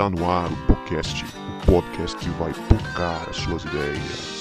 [0.00, 4.40] Está no ar o podcast, o podcast que vai tocar as suas ideias.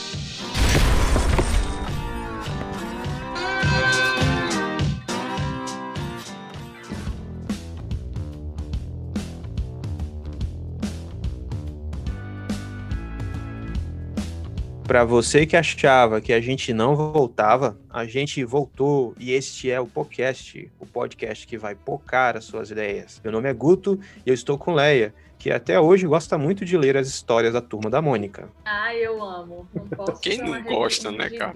[14.88, 19.80] Para você que achava que a gente não voltava, a gente voltou e este é
[19.80, 23.20] o podcast, o podcast que vai pocar as suas ideias.
[23.21, 26.77] Meu nome é Guto e eu estou com Leia, que até hoje gosta muito de
[26.77, 28.49] ler as histórias da Turma da Mônica.
[28.66, 29.67] Ah, eu amo.
[29.73, 31.53] Não posso Quem não gosta, né, cara?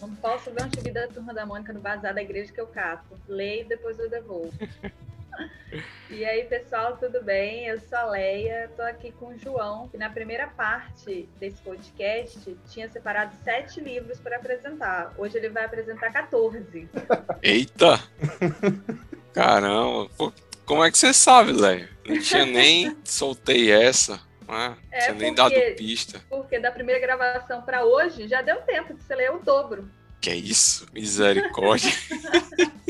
[0.00, 2.66] Não posso ver um gibi da Turma da Mônica no bazar da igreja que eu
[2.66, 3.20] cato.
[3.28, 4.50] Leio e depois eu devolvo.
[6.10, 7.66] E aí, pessoal, tudo bem?
[7.66, 12.56] Eu sou a Leia, tô aqui com o João, que na primeira parte desse podcast
[12.68, 15.14] tinha separado sete livros para apresentar.
[15.16, 16.88] Hoje ele vai apresentar 14.
[17.42, 17.98] Eita!
[19.32, 20.30] Caramba, pô,
[20.66, 21.88] como é que você sabe, Léo?
[22.06, 24.76] Não tinha nem soltei essa, né?
[24.90, 26.20] É, tinha nem porque- dado pista.
[26.28, 29.88] Porque da primeira gravação para hoje já deu tempo de você ler o dobro.
[30.20, 30.86] Que é isso?
[30.92, 31.92] Misericórdia.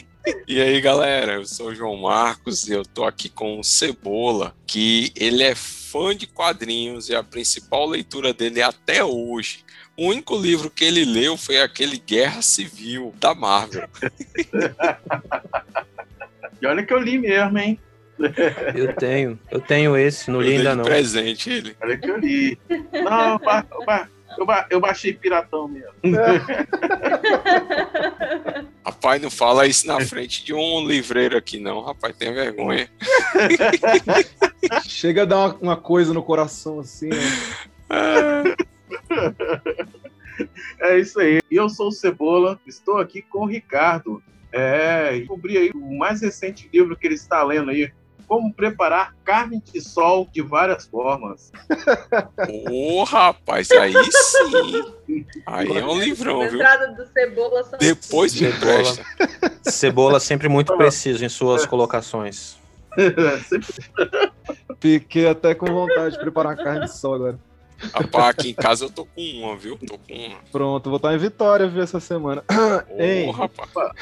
[0.46, 4.55] E aí, galera, eu sou o João Marcos e eu tô aqui com o Cebola,
[4.68, 9.64] que ele é fã de quadrinhos e a principal leitura dele é até hoje.
[9.96, 13.89] O único livro que ele leu foi aquele Guerra Civil da Marvel.
[16.62, 17.77] E olha que eu li mesmo, hein?
[18.77, 20.84] Eu tenho, eu tenho esse, não Eu li ainda de não.
[20.84, 21.77] presente ele.
[21.82, 22.56] Olha que eu li.
[22.92, 25.90] Não, eu, ba- eu, ba- eu, ba- eu baixei piratão mesmo.
[28.86, 31.80] Rapaz, não fala isso na frente de um livreiro aqui, não.
[31.80, 32.88] Rapaz, tem vergonha.
[34.86, 37.16] Chega a dar uma, uma coisa no coração assim, né?
[40.80, 41.40] É isso aí.
[41.50, 44.22] E eu sou o Cebola, estou aqui com o Ricardo.
[44.53, 47.91] É, descobri aí o mais recente livro que ele está lendo aí.
[48.27, 51.53] Como preparar carne de sol de várias formas.
[52.70, 55.27] Ô, rapaz, aí sim.
[55.45, 56.55] Aí é um livrão, viu?
[56.55, 58.80] entrada do Cebola são Depois me Cebola.
[58.80, 59.05] empresta.
[59.70, 62.57] Cebola sempre muito preciso em suas colocações.
[63.48, 63.74] Sempre
[64.80, 67.39] Fiquei até com vontade de preparar carne de sol agora.
[67.94, 69.76] Rapaz, aqui em casa eu tô com uma, viu?
[69.78, 70.36] Tô com uma.
[70.50, 72.42] Pronto, vou estar em Vitória viu, essa semana.
[72.88, 73.30] Ô, Ei.
[73.30, 73.68] rapaz.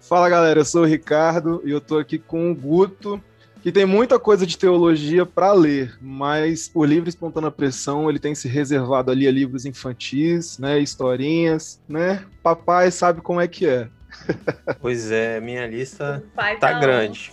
[0.00, 3.22] Fala galera, eu sou o Ricardo e eu tô aqui com o Guto,
[3.62, 8.34] que tem muita coisa de teologia para ler, mas o livro Espontânea Pressão ele tem
[8.34, 12.22] se reservado ali a livros infantis, né, historinhas, né?
[12.42, 13.88] Papai sabe como é que é.
[14.80, 17.32] Pois é, minha lista O pai tá on, grande.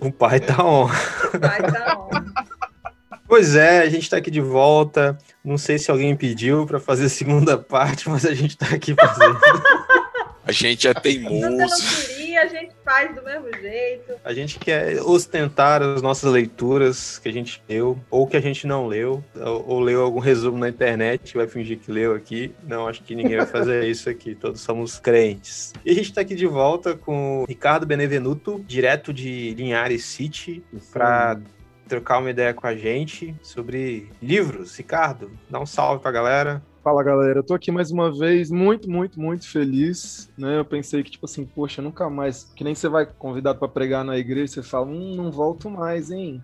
[0.00, 0.84] O pai tá on.
[0.84, 2.10] O pai tá on.
[3.26, 5.16] Pois é, a gente tá aqui de volta.
[5.44, 8.94] Não sei se alguém pediu para fazer a segunda parte, mas a gente tá aqui
[8.94, 9.38] fazendo.
[10.44, 11.50] A gente é teimoso.
[11.50, 14.14] não queria, a gente faz do mesmo jeito.
[14.24, 18.66] A gente quer ostentar as nossas leituras que a gente leu, ou que a gente
[18.66, 22.52] não leu, ou, ou leu algum resumo na internet e vai fingir que leu aqui.
[22.64, 25.72] Não, acho que ninguém vai fazer isso aqui, todos somos crentes.
[25.84, 30.62] E a gente tá aqui de volta com o Ricardo Benevenuto, direto de Linhares City,
[30.92, 31.38] para
[31.92, 34.74] trocar uma ideia com a gente sobre livros.
[34.74, 36.62] Ricardo, dá um salve pra galera.
[36.82, 40.58] Fala galera, eu tô aqui mais uma vez, muito, muito, muito feliz, né?
[40.58, 42.50] Eu pensei que, tipo assim, poxa, nunca mais.
[42.56, 46.10] Que nem você vai convidado para pregar na igreja, você fala, hum, não volto mais,
[46.10, 46.42] hein?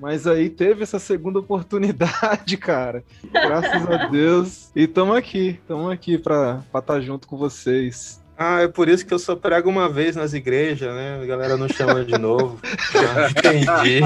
[0.00, 3.04] Mas aí teve essa segunda oportunidade, cara.
[3.32, 4.72] Graças a Deus.
[4.74, 8.20] E tamo aqui, tamo aqui pra estar junto com vocês.
[8.40, 11.20] Ah, é por isso que eu só prego uma vez nas igrejas, né?
[11.20, 12.60] A galera não chama de novo.
[12.94, 14.00] Ah, entendi.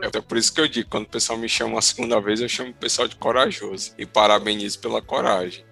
[0.00, 2.40] É até por isso que eu digo, quando o pessoal me chama uma segunda vez,
[2.40, 3.92] eu chamo o pessoal de corajoso.
[3.98, 5.64] E parabenizo pela coragem.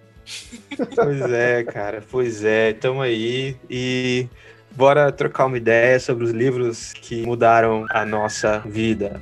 [0.93, 4.27] Pois é, cara, pois é, tamo aí e
[4.71, 9.21] bora trocar uma ideia sobre os livros que mudaram a nossa vida.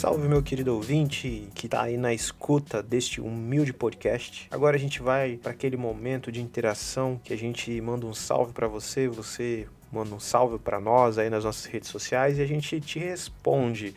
[0.00, 4.48] Salve, meu querido ouvinte que tá aí na escuta deste humilde podcast.
[4.50, 8.54] Agora a gente vai para aquele momento de interação que a gente manda um salve
[8.54, 12.46] para você, você manda um salve para nós aí nas nossas redes sociais e a
[12.46, 13.94] gente te responde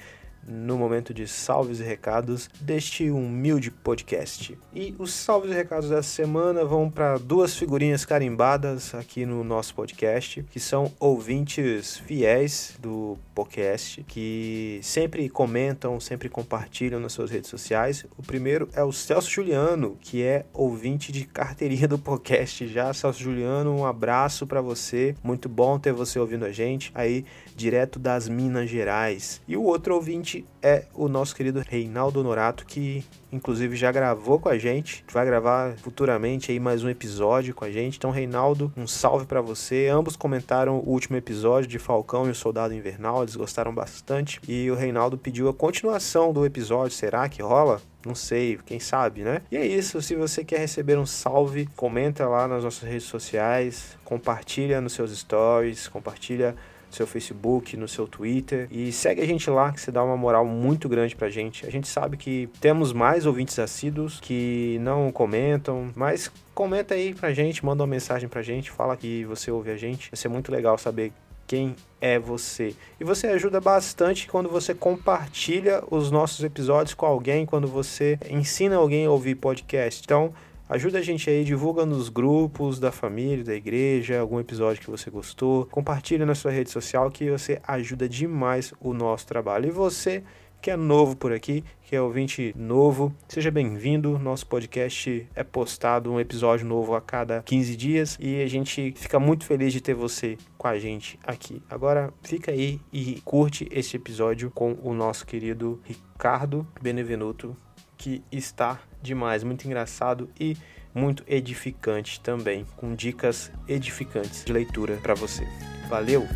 [0.47, 4.57] no momento de salves e recados deste humilde podcast.
[4.73, 9.73] E os salves e recados dessa semana vão para duas figurinhas carimbadas aqui no nosso
[9.75, 17.49] podcast, que são ouvintes fiéis do podcast, que sempre comentam, sempre compartilham nas suas redes
[17.49, 18.05] sociais.
[18.17, 22.93] O primeiro é o Celso Juliano, que é ouvinte de carteirinha do podcast já.
[22.93, 25.15] Celso Juliano, um abraço para você.
[25.23, 27.25] Muito bom ter você ouvindo a gente aí
[27.55, 29.41] direto das Minas Gerais.
[29.47, 34.39] E o outro ouvinte gente é o nosso querido Reinaldo Norato, que inclusive já gravou
[34.39, 37.97] com a gente, vai gravar futuramente aí mais um episódio com a gente.
[37.97, 39.87] Então, Reinaldo, um salve para você.
[39.87, 44.39] Ambos comentaram o último episódio de Falcão e o Soldado Invernal, eles gostaram bastante.
[44.47, 46.95] E o Reinaldo pediu a continuação do episódio.
[46.95, 47.81] Será que rola?
[48.05, 49.41] Não sei, quem sabe, né?
[49.49, 50.01] E é isso.
[50.01, 55.17] Se você quer receber um salve, comenta lá nas nossas redes sociais, compartilha nos seus
[55.17, 56.55] stories, compartilha
[56.95, 60.45] seu Facebook, no seu Twitter e segue a gente lá que você dá uma moral
[60.45, 61.65] muito grande pra gente.
[61.65, 67.33] A gente sabe que temos mais ouvintes assíduos que não comentam, mas comenta aí pra
[67.33, 70.11] gente, manda uma mensagem pra gente, fala que você ouve a gente.
[70.11, 71.11] Vai ser muito legal saber
[71.47, 72.75] quem é você.
[72.99, 78.75] E você ajuda bastante quando você compartilha os nossos episódios com alguém, quando você ensina
[78.75, 80.01] alguém a ouvir podcast.
[80.03, 80.33] Então,
[80.73, 85.07] Ajuda a gente aí, divulga nos grupos da família, da igreja, algum episódio que você
[85.07, 85.67] gostou.
[85.67, 89.67] Compartilha na sua rede social que você ajuda demais o nosso trabalho.
[89.67, 90.23] E você
[90.59, 94.17] que é novo por aqui, que é ouvinte novo, seja bem-vindo.
[94.17, 99.19] Nosso podcast é postado um episódio novo a cada 15 dias e a gente fica
[99.19, 101.61] muito feliz de ter você com a gente aqui.
[101.69, 107.55] Agora fica aí e curte esse episódio com o nosso querido Ricardo Benevenuto,
[108.03, 110.57] que está demais, muito engraçado e
[110.93, 115.47] muito edificante também, com dicas edificantes de leitura para você.
[115.87, 116.27] Valeu!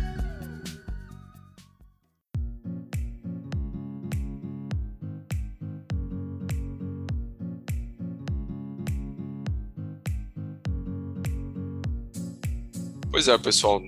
[13.10, 13.82] Pois é, pessoal,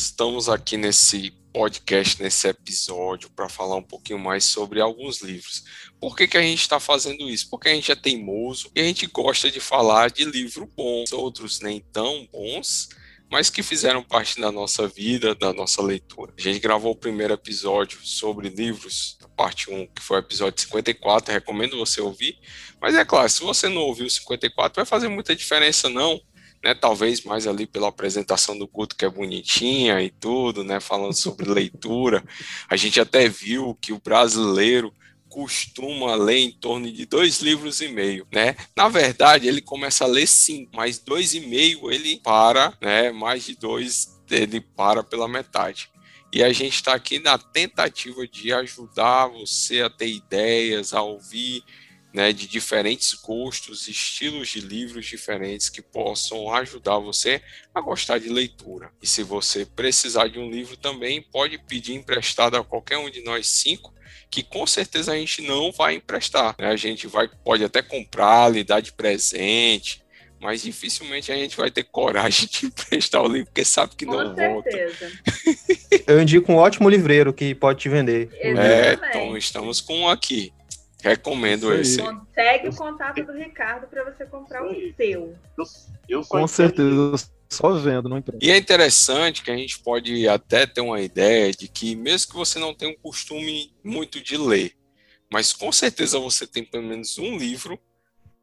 [0.00, 5.64] estamos aqui nesse podcast, nesse episódio, para falar um pouquinho mais sobre alguns livros.
[5.98, 7.48] Por que, que a gente está fazendo isso?
[7.48, 11.60] Porque a gente é teimoso e a gente gosta de falar de livro bons, outros
[11.60, 12.90] nem tão bons,
[13.30, 16.34] mas que fizeram parte da nossa vida, da nossa leitura.
[16.36, 21.32] A gente gravou o primeiro episódio sobre livros, parte 1, que foi o episódio 54,
[21.32, 22.38] recomendo você ouvir.
[22.80, 26.20] Mas é claro, se você não ouviu o 54, vai fazer muita diferença não
[26.62, 26.74] né?
[26.74, 30.80] Talvez mais ali pela apresentação do Guto, que é bonitinha e tudo, né?
[30.80, 32.24] Falando sobre leitura.
[32.68, 34.92] A gente até viu que o brasileiro
[35.28, 38.56] costuma ler em torno de dois livros e meio, né?
[38.74, 43.10] Na verdade, ele começa a ler cinco, mas dois e meio ele para, né?
[43.12, 45.90] Mais de dois ele para pela metade.
[46.32, 51.62] E a gente está aqui na tentativa de ajudar você a ter ideias, a ouvir
[52.16, 57.42] né, de diferentes gostos, estilos de livros diferentes que possam ajudar você
[57.74, 58.90] a gostar de leitura.
[59.02, 63.22] E se você precisar de um livro também, pode pedir emprestado a qualquer um de
[63.22, 63.92] nós cinco,
[64.30, 66.54] que com certeza a gente não vai emprestar.
[66.58, 66.68] Né?
[66.68, 70.02] A gente vai, pode até comprar, lhe dar de presente,
[70.40, 74.12] mas dificilmente a gente vai ter coragem de emprestar o livro, porque sabe que Com
[74.12, 75.12] não certeza.
[75.20, 76.02] volta.
[76.10, 78.30] Eu indico um ótimo livreiro que pode te vender.
[78.32, 79.06] É, Exatamente.
[79.06, 80.50] então estamos com um aqui.
[81.02, 82.00] Recomendo esse.
[82.00, 82.06] aí.
[82.06, 85.36] Consegue o contato do Ricardo para você comprar o seu.
[86.08, 88.44] Eu, Com entendo- certeza, só vendo, não empresta.
[88.44, 92.36] E é interessante que a gente pode até ter uma ideia de que, mesmo que
[92.36, 94.72] você não tenha um costume muito de ler,
[95.30, 97.78] mas com certeza você tem pelo menos um livro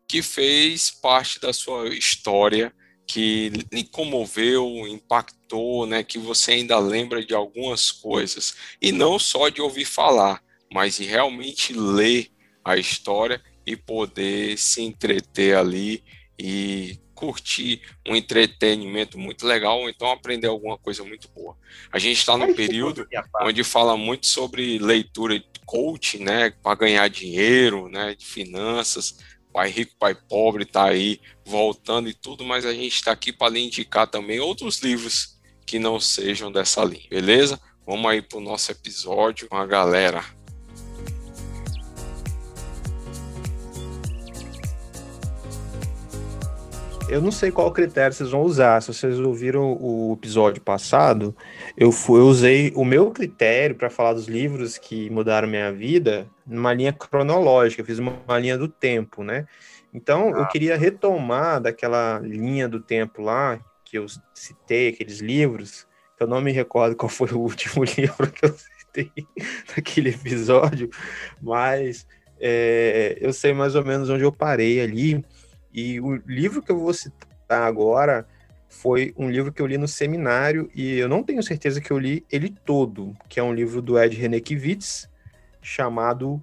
[0.07, 2.73] que fez parte da sua história,
[3.07, 8.55] que lhe comoveu, impactou, né, que você ainda lembra de algumas coisas.
[8.81, 12.29] E não só de ouvir falar, mas de realmente ler
[12.63, 16.03] a história e poder se entreter ali
[16.37, 21.55] e curtir um entretenimento muito legal, ou então aprender alguma coisa muito boa.
[21.91, 23.07] A gente está num período
[23.41, 29.19] onde fala muito sobre leitura de coaching, né, para ganhar dinheiro, né, de finanças.
[29.53, 33.53] Pai rico, pai pobre tá aí voltando e tudo, mas a gente está aqui para
[33.53, 37.59] lhe indicar também outros livros que não sejam dessa linha, beleza?
[37.85, 40.25] Vamos aí para o nosso episódio com a galera.
[47.13, 48.81] Eu não sei qual critério vocês vão usar.
[48.81, 51.35] Se vocês ouviram o episódio passado,
[51.77, 56.25] eu, fui, eu usei o meu critério para falar dos livros que mudaram minha vida
[56.43, 57.83] numa linha cronológica.
[57.83, 59.45] Eu fiz uma, uma linha do tempo, né?
[59.93, 65.85] Então, eu queria retomar daquela linha do tempo lá, que eu citei, aqueles livros,
[66.17, 69.11] que eu não me recordo qual foi o último livro que eu citei
[69.77, 70.89] naquele episódio,
[71.39, 72.07] mas
[72.39, 75.23] é, eu sei mais ou menos onde eu parei ali.
[75.73, 78.27] E o livro que eu vou citar agora
[78.69, 81.97] foi um livro que eu li no seminário e eu não tenho certeza que eu
[81.97, 85.09] li ele todo, que é um livro do Ed Renekiewicz
[85.61, 86.41] chamado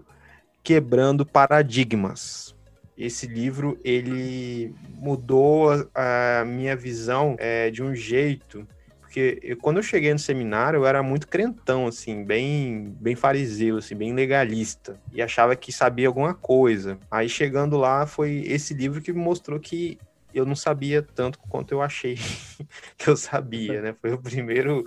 [0.62, 2.54] Quebrando Paradigmas.
[2.96, 8.66] Esse livro ele mudou a, minha visão é, de um jeito,
[9.10, 13.76] porque eu- quando eu cheguei no seminário, eu era muito crentão, assim, bem, bem fariseu,
[13.78, 15.00] assim, bem legalista.
[15.10, 16.96] E achava que sabia alguma coisa.
[17.10, 19.98] Aí chegando lá, foi esse livro que me mostrou que
[20.32, 22.14] eu não sabia tanto quanto eu achei
[22.96, 23.96] que eu sabia, né?
[24.00, 24.84] Foi o primeiro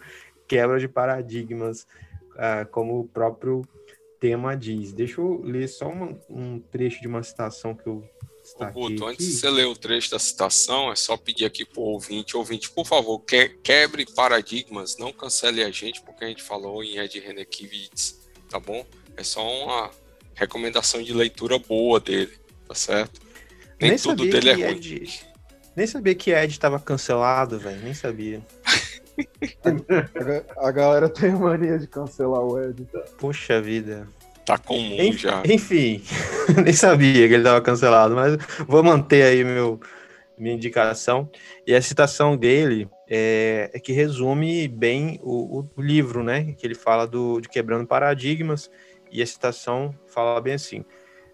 [0.47, 1.85] quebra de paradigmas,
[2.37, 3.61] ah, como o próprio
[4.21, 4.93] tema diz.
[4.93, 8.01] Deixa eu ler só uma- um trecho de uma citação que eu
[8.67, 11.65] Ô, destaquei Guto, antes de você ler o trecho da citação, é só pedir aqui
[11.65, 16.43] pro ouvinte, ouvinte, por favor, que- quebre paradigmas, não cancele a gente, porque a gente
[16.43, 18.85] falou em Ed Renekiewicz, tá bom?
[19.17, 19.91] É só uma
[20.35, 22.33] recomendação de leitura boa dele,
[22.67, 23.21] tá certo?
[23.79, 24.77] Nem, Nem tudo dele é ruim.
[24.77, 25.19] Ed-
[25.75, 27.81] Nem sabia que Ed tava cancelado, velho.
[27.83, 28.41] Nem sabia.
[29.63, 29.69] A,
[30.23, 32.87] ga- a galera tem mania de cancelar o Ed.
[33.19, 34.07] Poxa vida.
[34.45, 35.41] Tá comum Enf- já.
[35.45, 36.03] Enfim,
[36.63, 39.79] nem sabia que ele tava cancelado, mas vou manter aí meu,
[40.37, 41.29] minha indicação.
[41.65, 46.53] E a citação dele é, é que resume bem o, o livro, né?
[46.57, 48.69] Que ele fala do, de quebrando paradigmas.
[49.11, 50.83] E a citação fala bem assim: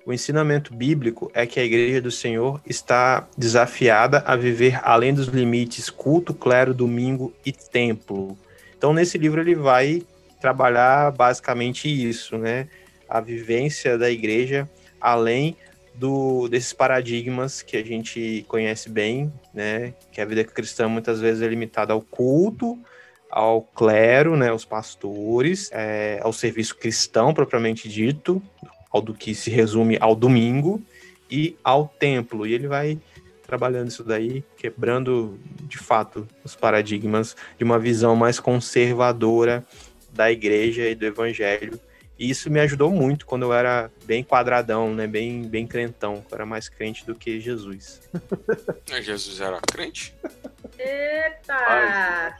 [0.05, 5.27] o ensinamento bíblico é que a Igreja do Senhor está desafiada a viver além dos
[5.27, 8.37] limites culto, clero, domingo e templo.
[8.77, 10.01] Então, nesse livro, ele vai
[10.39, 12.67] trabalhar basicamente isso, né?
[13.09, 15.55] A vivência da igreja além
[15.95, 19.93] do, desses paradigmas que a gente conhece bem, né?
[20.11, 22.77] Que a vida cristã muitas vezes é limitada ao culto,
[23.29, 24.51] ao clero, né?
[24.51, 28.41] Os pastores, é, ao serviço cristão propriamente dito,
[28.91, 30.81] ao do que se resume ao domingo
[31.29, 32.47] e ao templo.
[32.47, 32.97] E ele vai
[33.45, 35.37] trabalhando isso daí, quebrando
[35.67, 39.65] de fato os paradigmas de uma visão mais conservadora
[40.13, 41.79] da igreja e do evangelho.
[42.19, 45.07] E isso me ajudou muito quando eu era bem quadradão, né?
[45.07, 46.15] Bem, bem crentão.
[46.29, 48.01] Eu era mais crente do que Jesus.
[48.89, 50.13] Né, Jesus era crente?
[50.77, 52.38] Eita!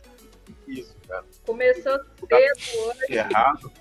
[0.68, 1.24] Isso, cara.
[1.46, 3.06] Começou cedo hoje.
[3.14, 3.72] Errado.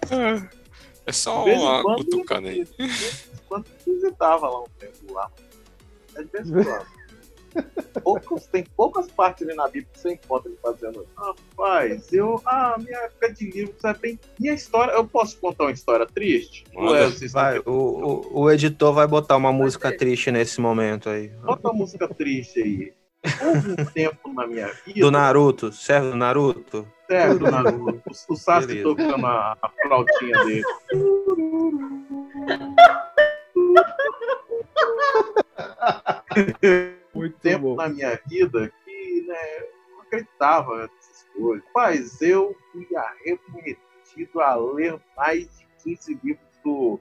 [1.05, 2.69] É só vez em uma quando, cutucada aí.
[3.49, 5.29] Quando visitava lá um tempo lá.
[6.15, 6.98] É de vez em quando.
[8.03, 11.07] Poucos, tem poucas partes ali na Bíblia que você encontra ele fazendo.
[11.17, 12.41] Rapaz, eu.
[12.45, 14.21] Ah, minha época de livro, sabe bem?
[14.39, 14.93] Minha história.
[14.93, 16.65] Eu posso contar uma história triste?
[16.73, 16.89] Manda.
[16.89, 21.09] Ou é, vocês Vai, o, o, o editor vai botar uma música triste nesse momento
[21.11, 21.29] aí.
[21.43, 22.93] Bota uma música triste aí.
[23.43, 25.01] Houve um tempo na minha vida.
[25.01, 26.87] Do Naruto, serve do Naruto?
[27.09, 28.03] Certo, do Naruto.
[28.07, 28.89] O, o Sasuke Beleza.
[28.89, 30.63] tocando a, a flautinha dele.
[37.15, 37.77] Muito tempo bom.
[37.77, 41.65] na minha vida que né, eu não acreditava nessas coisas.
[41.75, 47.01] Mas eu fui arremetido a ler mais de 15 livros do,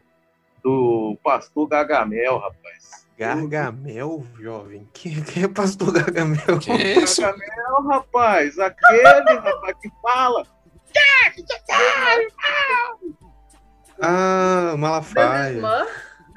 [0.63, 3.07] do pastor Gagamel, rapaz.
[3.17, 4.87] Gargamel, jovem?
[4.93, 6.59] Quem, quem é pastor Gargamel?
[6.59, 6.71] Que
[7.01, 7.21] isso?
[7.21, 10.43] Gagamel, rapaz, aquele rapaz que fala.
[14.01, 15.61] Ah, Malafaia.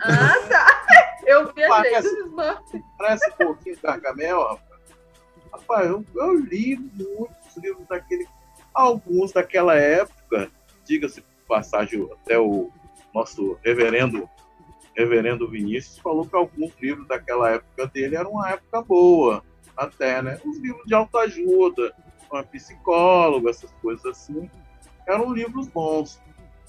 [0.03, 0.67] Ah, tá.
[1.31, 2.83] Eu viajei Parece- dos Smurfs.
[2.99, 4.81] Parece um pouquinho Gargamel, rapaz.
[5.53, 8.27] Rapaz, eu, eu li muitos livros daquele.
[8.73, 10.51] Alguns daquela época,
[10.85, 12.71] diga-se por passagem, até o
[13.13, 14.29] nosso reverendo,
[14.97, 19.43] reverendo Vinícius falou que alguns livros daquela época dele eram uma época boa,
[19.77, 20.41] até, né?
[20.45, 21.93] Os livros de autoajuda,
[22.31, 24.49] uma psicóloga, essas coisas assim,
[25.09, 26.21] eram livros bons.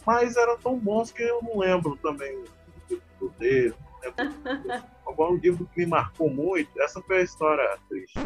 [0.05, 2.45] Mas eram tão bons que eu não lembro também o
[2.87, 3.75] título dele,
[5.07, 8.17] Agora, um livro que me marcou muito, essa foi a história triste.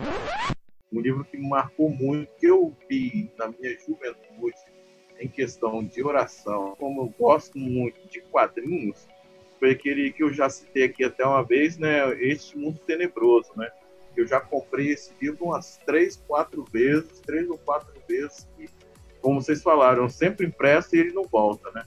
[0.91, 4.55] Um livro que me marcou muito, que eu vi na minha juventude,
[5.20, 9.08] em questão de oração, como eu gosto muito de quadrinhos,
[9.60, 12.13] foi aquele que eu já citei aqui até uma vez, né?
[12.22, 13.72] Este Mundo Tenebroso, né?
[14.15, 18.70] Eu já comprei esse livro umas três, quatro vezes, três ou quatro vezes, e,
[19.22, 21.84] como vocês falaram, sempre empresto e ele não volta, né?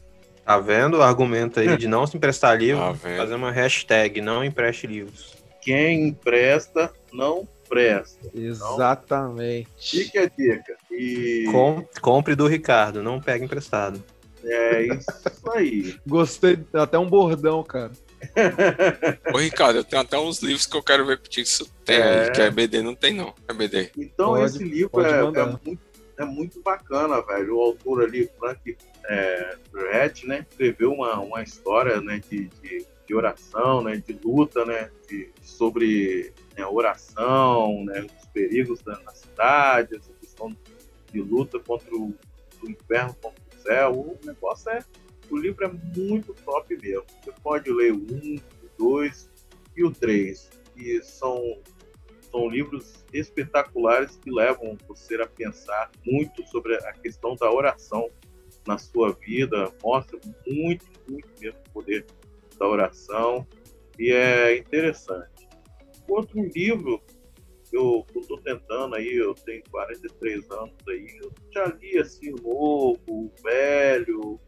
[0.48, 2.80] Tá vendo o argumento aí de não se emprestar livro?
[2.80, 2.94] Tá?
[3.18, 5.34] Fazer uma hashtag, não empreste livros.
[5.60, 8.18] Quem empresta, não presta.
[8.34, 9.68] Exatamente.
[9.78, 10.74] Fique a dica.
[10.90, 14.02] E Com- compre do Ricardo, não pegue emprestado.
[14.42, 15.96] é isso aí.
[16.08, 17.92] Gostei, até um bordão, cara.
[19.32, 22.22] Ô, Ricardo, eu tenho até uns livros que eu quero ver contigo se tem É.
[22.24, 23.34] aí, que é BD, não tem não.
[23.46, 23.90] É BD.
[23.98, 25.78] Então Pode- esse livro é, é muito,
[26.18, 27.56] é muito bacana, velho.
[27.56, 33.14] O autor ali, Frank é, Brett, né, escreveu uma, uma história né, de, de, de
[33.14, 39.96] oração, né, de luta, né, de, sobre né, oração, né, os perigos da, na cidade,
[39.96, 40.54] essa questão
[41.12, 42.12] de luta contra o
[42.64, 43.92] inferno contra o céu.
[43.92, 44.84] O negócio é.
[45.30, 47.04] O livro é muito top mesmo.
[47.22, 49.30] Você pode ler o um, o dois
[49.76, 50.50] e o três.
[50.74, 51.60] E são
[52.30, 58.10] São livros espetaculares que levam você a pensar muito sobre a questão da oração
[58.66, 59.72] na sua vida.
[59.82, 62.06] Mostra muito, muito mesmo o poder
[62.58, 63.46] da oração
[63.98, 65.48] e é interessante.
[66.08, 67.02] Outro livro
[67.72, 74.40] eu estou tentando aí, eu tenho 43 anos aí, eu já li assim novo, velho,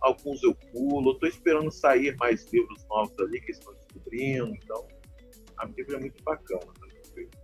[0.00, 4.86] alguns eu pulo, estou esperando sair mais livros novos ali que estão descobrindo, então
[5.56, 6.77] a Bíblia é muito bacana.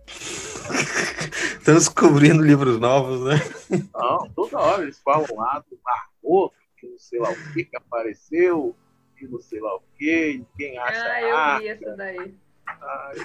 [0.07, 3.35] Estão descobrindo livros novos, né?
[3.93, 7.75] Não, toda hora eles falam lá do Barroco, que não sei lá o que, que
[7.75, 8.75] apareceu,
[9.17, 11.59] que não sei lá o que, ninguém acha Ah, eu arca.
[11.59, 12.35] vi essa daí.
[12.67, 13.15] Ai,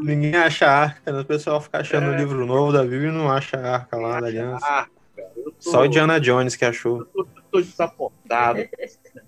[0.00, 1.20] Ninguém acha a arca, né?
[1.20, 2.16] O pessoal fica achando o É.
[2.16, 4.66] livro novo da Bíblia e não acha a arca lá da aliança.
[4.66, 4.90] arca.
[5.34, 7.00] Tô, Só o Diana Jones que achou.
[7.00, 8.60] eu tô, eu tô desapontado.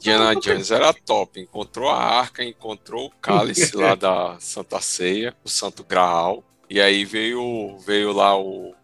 [0.00, 1.40] Diana Jones era top.
[1.40, 6.44] Encontrou a arca, encontrou o cálice lá da Santa Ceia, o Santo Graal.
[6.68, 8.74] E aí veio, veio lá o,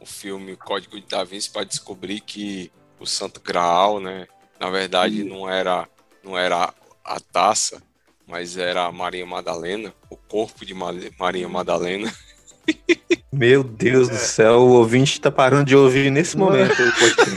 [0.00, 2.70] o filme Código de Da Vinci para descobrir que
[3.00, 4.26] o Santo Graal, né?
[4.58, 5.88] Na verdade, não era,
[6.22, 7.80] não era a taça,
[8.26, 12.12] mas era a Maria Madalena, o corpo de Ma- Maria Madalena.
[13.32, 16.84] Meu Deus do céu, o ouvinte tá parando de ouvir nesse momento o.
[16.84, 17.36] Mudando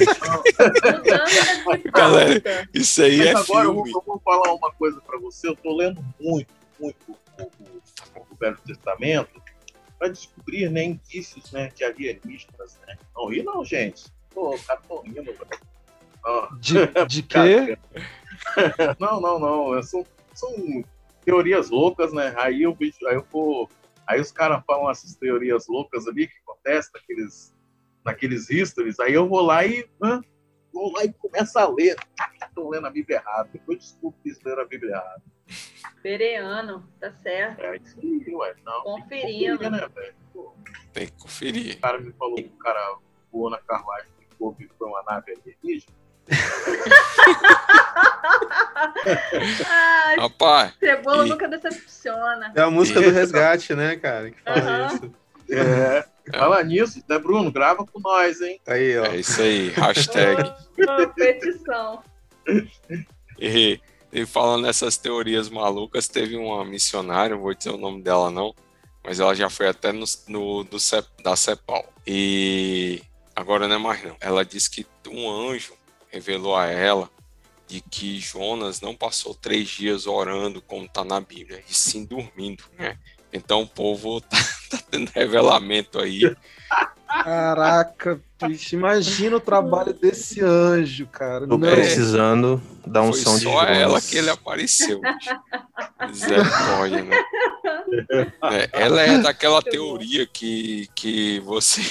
[1.83, 2.67] de Galera.
[2.73, 3.91] Isso aí Mas é agora filme.
[3.91, 5.47] eu vou falar uma coisa para você.
[5.49, 6.47] Eu tô lendo muito,
[6.79, 7.51] muito o, o-
[8.31, 9.29] o Velho Testamento
[9.99, 12.79] para descobrir né, indícios né, de alienígenas.
[12.87, 12.97] Né?
[13.15, 14.05] Não ri não, gente.
[14.33, 15.37] Pô, cara, tô rindo, velho.
[16.25, 16.73] Ah, De,
[17.07, 17.77] de quê?
[18.99, 19.83] Não, não, não.
[19.83, 20.83] São, são
[21.25, 22.33] teorias loucas, né?
[22.37, 23.69] Aí eu vejo, aí eu vou.
[24.11, 27.55] Aí os caras falam essas teorias loucas ali que acontecem naqueles,
[28.03, 30.21] naqueles histories, aí eu vou lá e hã?
[30.73, 31.95] vou lá e começo a ler.
[32.43, 33.49] Estou lendo a Bíblia errada.
[33.53, 35.23] Depois desculpe que ler a Bíblia errada.
[36.03, 37.61] Bereano, tá certo.
[37.61, 38.55] É isso aí, ué.
[38.65, 39.57] Não, tem que Conferindo.
[39.57, 40.15] conferir, né, velho?
[40.91, 41.77] Tem que conferir.
[41.77, 42.97] O cara me falou que o cara
[43.31, 46.00] voou na carruagem que houve foi uma nave alienígena.
[49.67, 52.51] Ai, Rapaz, cebola E- nunca decepciona.
[52.55, 54.31] É a música do resgate, né, cara?
[54.31, 54.95] Que fala Aham.
[54.95, 55.11] isso.
[55.53, 56.05] É.
[56.37, 57.51] Fala nisso, né, Bruno?
[57.51, 58.61] Grava com nós, hein?
[58.67, 59.05] Aí, ó.
[59.05, 59.69] é isso aí.
[59.69, 60.53] Hashtag.
[61.15, 62.01] Petição.
[63.39, 63.79] E,
[64.13, 68.53] e falando nessas teorias malucas, teve uma missionária, não vou dizer o nome dela não,
[69.03, 71.91] mas ela já foi até no, no- do Cep- da CEPAL.
[72.07, 73.01] E
[73.35, 74.15] agora não é mais não.
[74.21, 75.73] Ela disse que um anjo
[76.11, 77.09] revelou a ela
[77.67, 82.63] de que Jonas não passou três dias orando como está na Bíblia, e sim dormindo,
[82.77, 82.97] né?
[83.31, 84.37] Então o povo tá,
[84.69, 86.21] tá tendo revelamento aí.
[87.23, 91.45] Caraca, bicho, imagina o trabalho desse anjo, cara.
[91.47, 91.69] Tô Não.
[91.69, 93.77] precisando da Foi unção de só Jonas.
[93.77, 95.01] ela que ele apareceu.
[95.01, 95.29] bicho.
[96.07, 97.23] Misericórdia, né?
[98.43, 101.81] É, ela é daquela teoria que, que você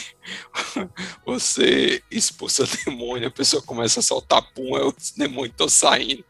[1.27, 6.25] você expulsa demônio, a pessoa começa a soltar pum, aí os demônios estão saindo.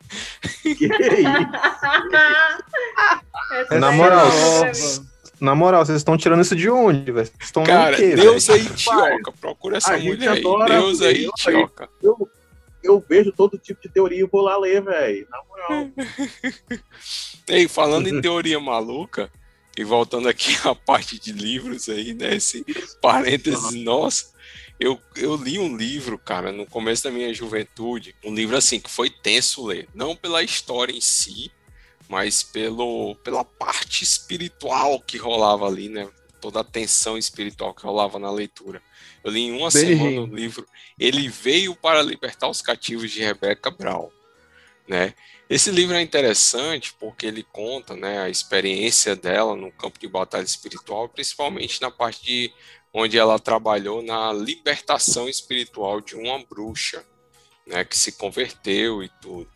[0.63, 0.89] Que isso?
[3.79, 4.27] Na moral,
[5.41, 5.45] é.
[5.45, 7.31] Na moral, vocês estão tirando isso de onde, velho?
[7.41, 10.39] Estão Cara, quê, Deus aí tioca, procura essa A mulher aí.
[10.39, 11.29] adora Deus aí.
[11.37, 11.89] tioca.
[12.03, 12.29] Eu,
[12.83, 15.27] eu vejo todo tipo de teoria e vou lá ler, velho.
[15.31, 15.91] Na moral.
[17.49, 19.31] Ei, falando em teoria maluca,
[19.77, 22.35] e voltando aqui à parte de livros aí, né?
[22.35, 22.65] Esse
[23.01, 24.33] parênteses nosso.
[24.79, 28.91] Eu, eu li um livro, cara, no começo da minha juventude, um livro assim que
[28.91, 31.51] foi tenso ler, não pela história em si,
[32.11, 36.11] mas pelo, pela parte espiritual que rolava ali, né?
[36.41, 38.83] Toda a tensão espiritual que rolava na leitura.
[39.23, 40.67] Eu li em uma Benny semana o livro
[40.99, 44.11] Ele Veio para Libertar os Cativos de Rebecca Brown,
[44.89, 45.15] né?
[45.49, 50.45] Esse livro é interessante porque ele conta né, a experiência dela no campo de batalha
[50.45, 52.53] espiritual, principalmente na parte de
[52.93, 57.05] onde ela trabalhou na libertação espiritual de uma bruxa,
[57.67, 59.49] né, que se converteu e tudo.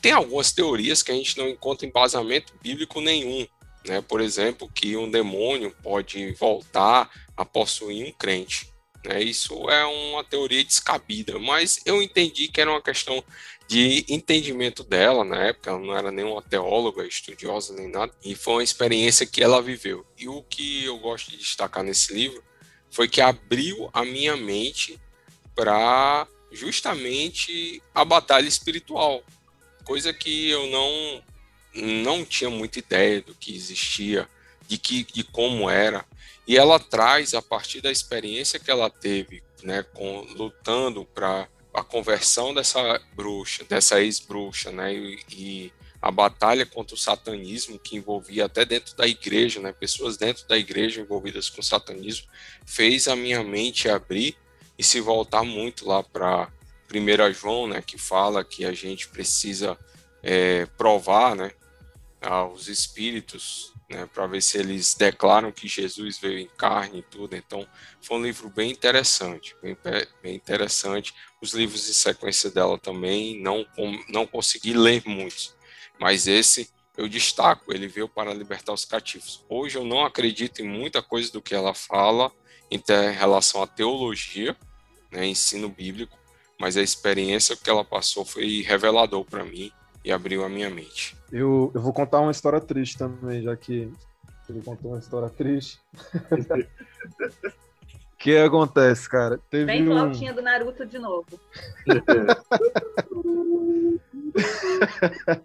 [0.00, 3.46] Tem algumas teorias que a gente não encontra embasamento bíblico nenhum,
[3.86, 4.00] né?
[4.02, 8.72] Por exemplo, que um demônio pode voltar a possuir um crente.
[9.04, 9.22] Né?
[9.22, 13.22] Isso é uma teoria descabida, mas eu entendi que era uma questão
[13.68, 18.54] de entendimento dela na época, ela não era nenhuma teóloga, estudiosa nem nada, e foi
[18.54, 20.06] uma experiência que ela viveu.
[20.18, 22.42] E o que eu gosto de destacar nesse livro
[22.90, 25.00] foi que abriu a minha mente
[25.54, 29.22] para justamente a batalha espiritual,
[29.84, 31.22] coisa que eu não
[31.76, 34.28] não tinha muita ideia do que existia,
[34.66, 36.04] de que de como era.
[36.46, 41.82] E ela traz a partir da experiência que ela teve, né, com lutando para a
[41.82, 48.44] conversão dessa bruxa, dessa ex-bruxa, né, e, e a batalha contra o satanismo, que envolvia
[48.44, 52.28] até dentro da igreja, né, pessoas dentro da igreja envolvidas com satanismo,
[52.66, 54.36] fez a minha mente abrir
[54.78, 56.52] e se voltar muito lá para
[57.00, 59.78] 1 João, né, que fala que a gente precisa
[60.22, 61.50] é, provar né,
[62.20, 67.36] aos espíritos né, para ver se eles declaram que Jesus veio em carne e tudo.
[67.36, 67.66] Então,
[68.00, 69.76] foi um livro bem interessante, bem,
[70.22, 71.14] bem interessante.
[71.40, 73.66] Os livros em sequência dela também, não,
[74.08, 75.54] não consegui ler muitos,
[75.98, 79.44] mas esse eu destaco, ele veio para libertar os cativos.
[79.48, 82.30] Hoje eu não acredito em muita coisa do que ela fala
[82.70, 82.80] em
[83.12, 84.56] relação à teologia,
[85.10, 86.18] né, ensino bíblico,
[86.60, 89.72] mas a experiência que ela passou foi revelador para mim
[90.04, 91.16] e abriu a minha mente.
[91.32, 93.90] Eu, eu vou contar uma história triste também, já que
[94.48, 95.80] ele contou uma história triste.
[96.14, 96.14] O
[98.18, 99.40] que acontece, cara?
[99.50, 99.92] Teve Vem um...
[99.92, 101.40] flautinha do Naruto de novo.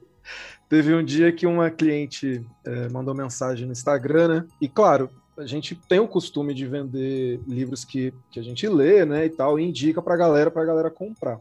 [0.68, 4.46] Teve um dia que uma cliente é, mandou mensagem no Instagram, né?
[4.62, 5.10] E claro,
[5.40, 9.30] a gente tem o costume de vender livros que, que a gente lê, né, e
[9.30, 11.40] tal, e indica pra galera, pra galera comprar.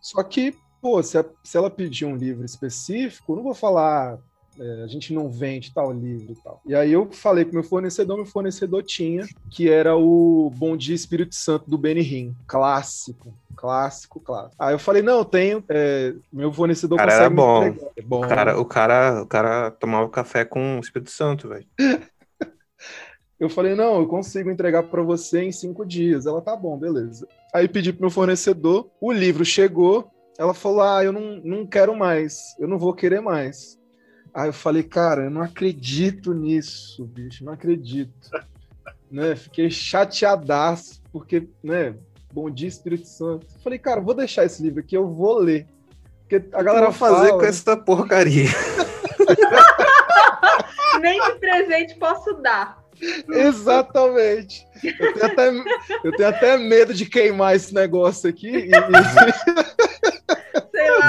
[0.00, 4.18] Só que, pô, se, a, se ela pedir um livro específico, não vou falar,
[4.58, 6.60] é, a gente não vende tal livro e tal.
[6.66, 10.94] E aí eu falei pro meu fornecedor, meu fornecedor tinha, que era o Bom Dia
[10.94, 14.56] Espírito Santo do Benny Hinn, clássico, clássico, clássico.
[14.58, 17.64] Aí eu falei, não, eu tenho, é, meu fornecedor cara consegue era bom.
[17.96, 18.24] É bom.
[18.24, 21.66] O cara, o cara, o cara tomava café com o Espírito Santo, velho.
[23.42, 26.26] Eu falei, não, eu consigo entregar para você em cinco dias.
[26.26, 27.26] Ela, tá bom, beleza.
[27.52, 31.96] Aí pedi pro meu fornecedor, o livro chegou, ela falou, ah, eu não, não quero
[31.96, 33.76] mais, eu não vou querer mais.
[34.32, 38.30] Aí eu falei, cara, eu não acredito nisso, bicho, não acredito.
[39.10, 39.34] né?
[39.34, 41.96] Fiquei chateadaço, porque, né,
[42.32, 43.44] bom dia, Espírito Santo.
[43.60, 45.66] Falei, cara, vou deixar esse livro aqui, eu vou ler.
[46.20, 47.40] Porque a galera vai fazer fala...
[47.40, 48.50] com essa porcaria.
[51.00, 52.81] Nem de presente posso dar.
[53.28, 54.66] Exatamente.
[54.82, 55.50] Eu tenho, até,
[56.04, 58.48] eu tenho até medo de queimar esse negócio aqui.
[58.48, 58.70] E...
[58.70, 58.88] Lá,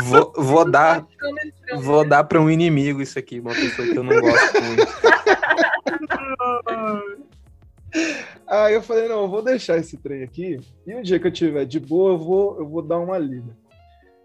[0.02, 1.06] vou, vou dar,
[1.78, 4.88] vou dar para um inimigo isso aqui, uma pessoa que eu não gosto muito.
[8.48, 10.60] Aí eu falei, não, eu vou deixar esse trem aqui.
[10.86, 13.56] E um dia que eu tiver de boa, eu vou, eu vou dar uma lida.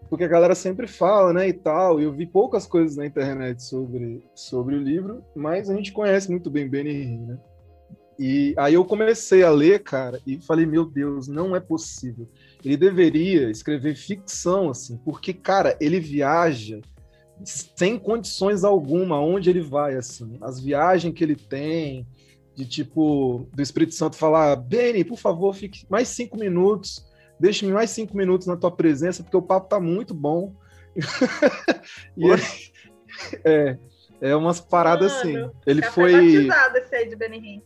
[0.09, 1.99] Porque a galera sempre fala, né, e tal.
[1.99, 6.31] E eu vi poucas coisas na internet sobre, sobre o livro, mas a gente conhece
[6.31, 7.37] muito bem Benny né?
[8.19, 12.27] E aí eu comecei a ler, cara, e falei, meu Deus, não é possível.
[12.63, 16.81] Ele deveria escrever ficção, assim, porque, cara, ele viaja
[17.45, 20.37] sem condições alguma aonde ele vai, assim.
[20.41, 22.05] As viagens que ele tem,
[22.53, 27.07] de tipo, do Espírito Santo falar, Benny, por favor, fique mais cinco minutos,
[27.39, 30.53] deixe-me mais cinco minutos na tua presença, porque o papo tá muito bom.
[32.17, 32.41] e ele,
[33.45, 33.77] é,
[34.19, 35.33] é umas paradas assim.
[35.33, 35.55] Mano, assim.
[35.65, 36.47] Ele foi.
[36.75, 37.63] esse aí de Benny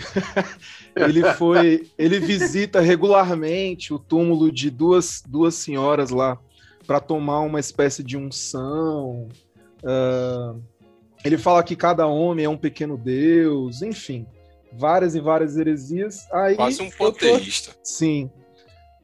[0.96, 6.38] ele foi, ele visita regularmente o túmulo de duas, duas senhoras lá
[6.86, 9.28] para tomar uma espécie de unção.
[9.82, 10.60] Uh,
[11.24, 14.26] ele fala que cada homem é um pequeno deus, enfim,
[14.72, 16.26] várias e várias heresias.
[16.32, 17.74] Aí Quase um panteísta.
[17.82, 18.30] Sim.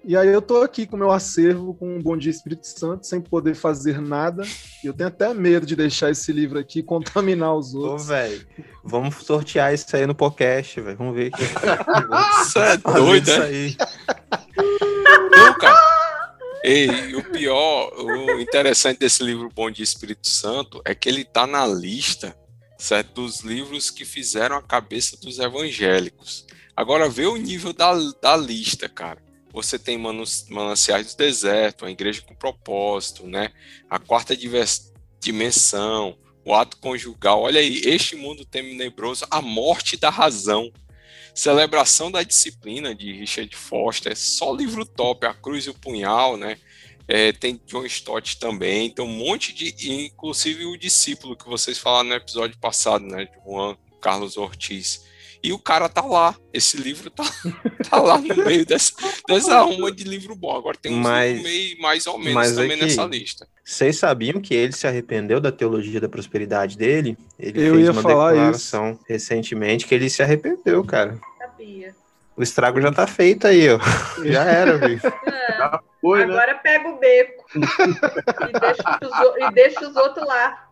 [0.08, 3.20] E aí eu tô aqui com meu acervo com um Bom Dia Espírito Santo, sem
[3.20, 4.44] poder fazer nada.
[4.84, 8.04] Eu tenho até medo de deixar esse livro aqui contaminar os outros.
[8.04, 8.46] Ô, velho,
[8.84, 10.96] vamos sortear isso aí no podcast, velho.
[10.96, 11.32] Vamos ver.
[12.40, 13.44] Isso é doido, né?
[13.46, 13.76] aí.
[15.36, 15.74] Nunca.
[16.62, 21.48] Ei, o pior, o interessante desse livro Bom Dia Espírito Santo é que ele tá
[21.48, 22.32] na lista,
[22.78, 26.46] certo, dos livros que fizeram a cabeça dos evangélicos.
[26.76, 27.92] Agora vê o nível da,
[28.22, 29.25] da lista, cara
[29.56, 29.96] você tem
[30.50, 33.50] mananciais do deserto, a igreja com propósito, né?
[33.88, 34.36] A quarta
[35.18, 37.40] dimensão, o ato conjugal.
[37.40, 40.70] Olha aí, este mundo tenebroso, a morte da razão.
[41.34, 46.58] Celebração da disciplina de Richard Foster, só livro top, A Cruz e o Punhal, né?
[47.08, 52.10] É, tem John Stott também, tem um monte de, inclusive o discípulo que vocês falaram
[52.10, 53.24] no episódio passado, né?
[53.24, 55.05] De Juan Carlos Ortiz
[55.46, 56.34] e o cara tá lá.
[56.52, 57.22] Esse livro tá,
[57.88, 58.92] tá lá no meio dessa,
[59.28, 60.56] dessa uma de livro bom.
[60.56, 63.46] Agora tem um mas, meio, mais ou menos também aqui, nessa lista.
[63.64, 67.16] Vocês sabiam que ele se arrependeu da teologia da prosperidade dele?
[67.38, 69.04] Ele Eu fez uma declaração isso.
[69.08, 71.16] recentemente que ele se arrependeu, cara.
[71.38, 71.94] Sabia.
[72.36, 73.78] O estrago já tá feito aí, ó.
[74.26, 75.06] Já era, bicho.
[75.06, 76.32] É, foi, né?
[76.32, 76.60] Agora né?
[76.60, 80.68] pega o beco e, deixa os, e deixa os outros lá.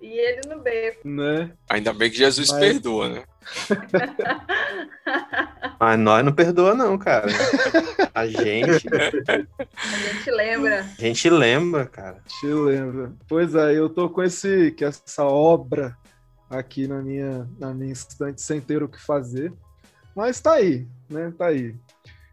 [0.00, 1.08] E ele no beco.
[1.08, 1.52] Né?
[1.70, 3.24] Ainda bem que Jesus Mas- perdoa, né?
[5.78, 7.26] Mas nós não perdoa, não, cara.
[8.14, 10.80] A gente, A gente lembra.
[10.80, 12.18] a gente lembra, cara.
[12.26, 13.12] Te lembra.
[13.28, 15.96] Pois é, eu tô com esse, que essa obra
[16.48, 19.52] aqui na minha, na minha estante sem ter o que fazer.
[20.14, 21.32] Mas tá aí, né?
[21.36, 21.74] Tá aí.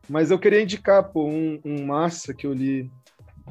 [0.08, 2.92] Mas eu queria indicar, pô, um, um massa que eu li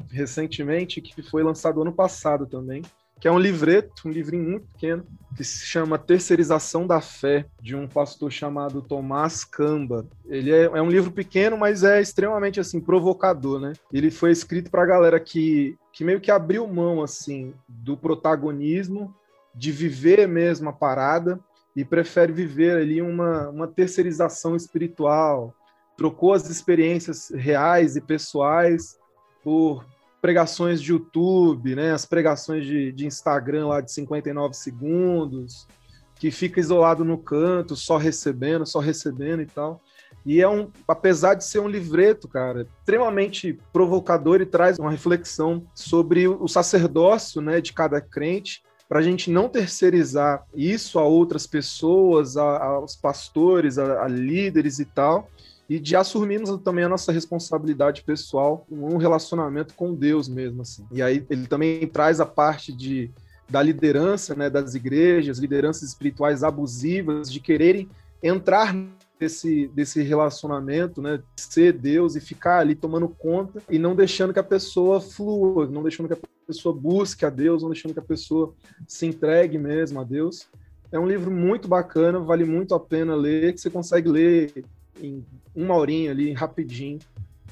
[0.09, 2.81] recentemente, que foi lançado ano passado também,
[3.23, 7.73] que é um livreto, um livrinho muito pequeno, que se chama Terceirização da Fé, de
[7.73, 10.05] um pastor chamado Tomás Camba.
[10.25, 13.71] Ele é, é um livro pequeno, mas é extremamente, assim, provocador, né?
[13.93, 19.15] Ele foi escrito pra galera que, que meio que abriu mão, assim, do protagonismo,
[19.55, 21.39] de viver mesmo a parada,
[21.73, 25.55] e prefere viver ali uma, uma terceirização espiritual,
[25.95, 28.99] trocou as experiências reais e pessoais
[29.41, 29.85] por
[30.23, 31.91] pregações de YouTube, né?
[31.91, 35.67] As pregações de, de Instagram lá de 59 segundos,
[36.15, 39.81] que fica isolado no canto, só recebendo, só recebendo e tal.
[40.25, 45.65] E é um, apesar de ser um livreto, cara, extremamente provocador e traz uma reflexão
[45.75, 51.45] sobre o sacerdócio, né, de cada crente, para a gente não terceirizar isso a outras
[51.45, 55.27] pessoas, a- aos pastores, a, a líderes e tal,
[55.73, 60.85] e de assumirmos também a nossa responsabilidade pessoal num relacionamento com Deus mesmo, assim.
[60.91, 63.11] E aí ele também traz a parte de
[63.49, 67.89] da liderança, né, das igrejas, lideranças espirituais abusivas, de quererem
[68.21, 68.75] entrar
[69.19, 74.39] desse, desse relacionamento, né, ser Deus e ficar ali tomando conta e não deixando que
[74.39, 78.03] a pessoa flua, não deixando que a pessoa busque a Deus, não deixando que a
[78.03, 78.53] pessoa
[78.87, 80.47] se entregue mesmo a Deus.
[80.91, 84.63] É um livro muito bacana, vale muito a pena ler, que você consegue ler
[85.01, 85.25] em
[85.55, 86.99] uma horinha ali, rapidinho.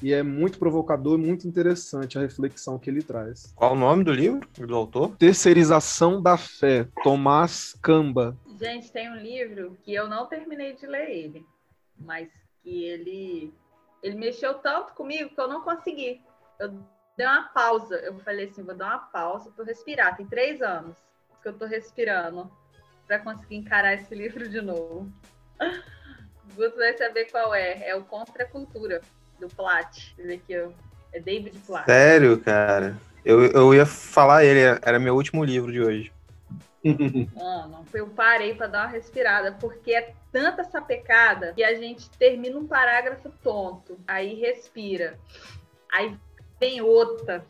[0.02, 3.52] E é muito provocador, muito interessante a reflexão que ele traz.
[3.54, 5.16] Qual o nome do livro, do autor?
[5.16, 8.36] Terceirização da Fé, Tomás Camba.
[8.58, 11.46] Gente, tem um livro que eu não terminei de ler ele,
[11.96, 12.28] mas
[12.62, 13.54] que ele
[14.02, 16.20] ele mexeu tanto comigo que eu não consegui.
[16.58, 16.70] Eu
[17.16, 17.94] dei uma pausa.
[17.96, 20.16] Eu falei assim, vou dar uma pausa para respirar.
[20.16, 20.96] Tem três anos
[21.40, 22.50] que eu tô respirando
[23.06, 25.12] para conseguir encarar esse livro de novo.
[26.56, 27.88] Você vai saber qual é.
[27.88, 29.00] É o Contra a Cultura,
[29.38, 30.14] do Platt.
[30.18, 30.70] Esse aqui ó,
[31.12, 31.86] é David Platt.
[31.86, 32.96] Sério, cara.
[33.24, 36.12] Eu, eu ia falar ele, era meu último livro de hoje.
[37.34, 42.10] Mano, eu parei pra dar uma respirada, porque é tanta essa pecada que a gente
[42.10, 45.16] termina um parágrafo tonto, aí respira,
[45.92, 46.16] aí
[46.58, 47.44] vem outra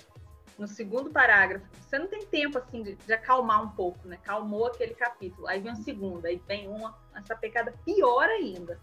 [0.59, 1.65] no segundo parágrafo.
[1.81, 4.19] Você não tem tempo assim de, de acalmar um pouco, né?
[4.23, 8.79] Calmou aquele capítulo, aí vem o segundo, aí vem uma, essa pecada pior ainda.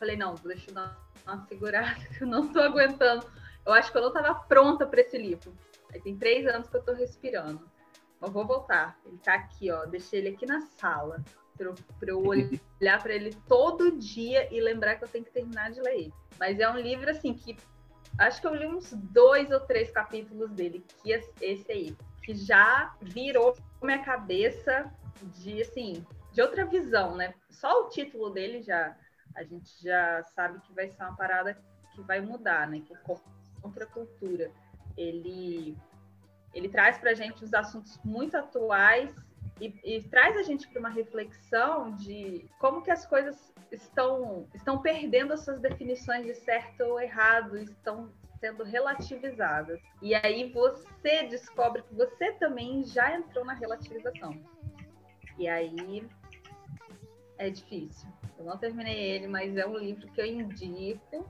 [0.00, 3.30] Falei, não, deixa eu dar uma segurada, que eu não tô aguentando.
[3.66, 5.54] Eu acho que eu não tava pronta para esse livro.
[5.92, 7.70] Aí tem três anos que eu tô respirando.
[8.20, 8.98] Eu vou voltar.
[9.04, 9.84] Ele tá aqui, ó.
[9.84, 11.22] Deixei ele aqui na sala.
[11.54, 11.66] Pra
[12.08, 12.22] eu,
[12.80, 16.14] olhar pra ele todo dia e lembrar que eu tenho que terminar de ler ele.
[16.38, 17.54] Mas é um livro, assim, que
[18.18, 22.34] acho que eu li uns dois ou três capítulos dele, que é esse aí, que
[22.34, 24.90] já virou minha cabeça
[25.36, 27.34] de, assim, de outra visão, né?
[27.50, 28.96] Só o título dele já,
[29.34, 31.56] a gente já sabe que vai ser uma parada
[31.94, 32.80] que vai mudar, né?
[32.80, 32.94] Que
[33.60, 34.50] contra a cultura.
[34.96, 35.76] Ele
[36.52, 39.14] ele traz para a gente os assuntos muito atuais
[39.60, 44.80] e, e traz a gente para uma reflexão de como que as coisas estão, estão
[44.80, 49.80] perdendo as suas definições de certo ou errado, estão sendo relativizadas.
[50.02, 54.34] E aí você descobre que você também já entrou na relativização.
[55.38, 56.08] E aí
[57.38, 58.08] é difícil.
[58.40, 61.28] Eu não terminei ele, mas é um livro que eu indico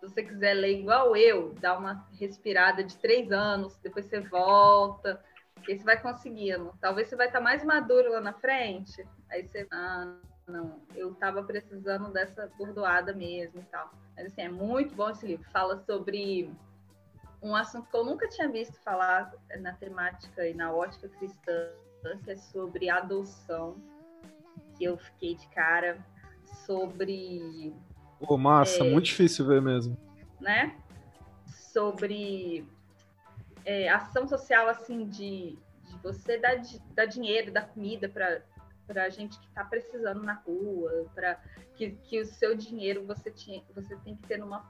[0.00, 5.22] se você quiser ler igual eu, dá uma respirada de três anos, depois você volta,
[5.54, 6.72] porque você vai conseguindo.
[6.80, 10.16] Talvez você vai estar mais maduro lá na frente, aí você, ah,
[10.48, 13.90] não, eu estava precisando dessa bordoada mesmo e tal.
[14.16, 15.44] Mas assim, é muito bom esse livro.
[15.50, 16.50] Fala sobre
[17.42, 21.68] um assunto que eu nunca tinha visto falar na temática e na ótica cristã,
[22.24, 23.76] que é sobre adoção,
[24.78, 26.02] que eu fiquei de cara,
[26.66, 27.74] sobre
[28.18, 28.90] Pô, massa, É.
[28.90, 29.96] muito difícil ver mesmo.
[30.40, 30.76] né?
[31.72, 32.66] Sobre
[33.64, 36.60] é, ação social, assim, de, de você dar,
[36.94, 38.42] dar dinheiro, dar comida para
[38.86, 41.40] para gente que está precisando na rua, para
[41.76, 44.66] que, que o seu dinheiro você, tinha, você tem que ter numa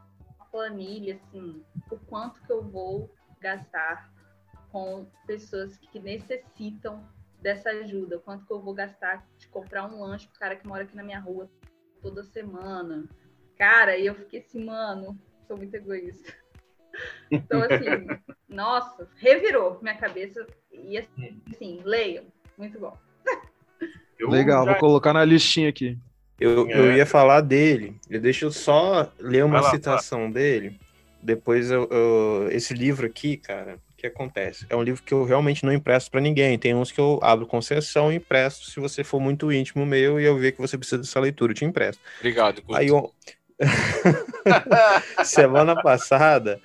[0.52, 4.12] planilha, assim, o quanto que eu vou gastar
[4.70, 7.02] com pessoas que necessitam
[7.40, 10.66] dessa ajuda, o quanto que eu vou gastar de comprar um lanche pro cara que
[10.66, 11.48] mora aqui na minha rua
[12.02, 13.04] toda semana.
[13.58, 16.32] Cara, e eu fiquei assim, mano, sou muito egoísta.
[17.30, 20.44] Então, assim, nossa, revirou minha cabeça.
[20.72, 22.24] E assim, leiam,
[22.58, 22.98] Muito bom.
[24.18, 25.96] Eu Legal, já- vou colocar na listinha aqui.
[26.38, 26.78] Eu, É.
[26.78, 27.98] eu ia falar dele.
[28.08, 30.78] Deixa eu só ler uma lá, citação dele.
[31.22, 34.66] Depois eu, eu- esse livro aqui, cara, que acontece?
[34.70, 36.58] É um livro que eu realmente não empresto pra ninguém.
[36.58, 40.24] Tem uns que eu abro concessão e empresto se você for muito íntimo meu e
[40.24, 42.02] eu ver que você precisa dessa leitura, eu te empresto.
[42.18, 42.76] Obrigado, Guto.
[42.76, 43.12] Aí eu...
[45.22, 46.58] semana passada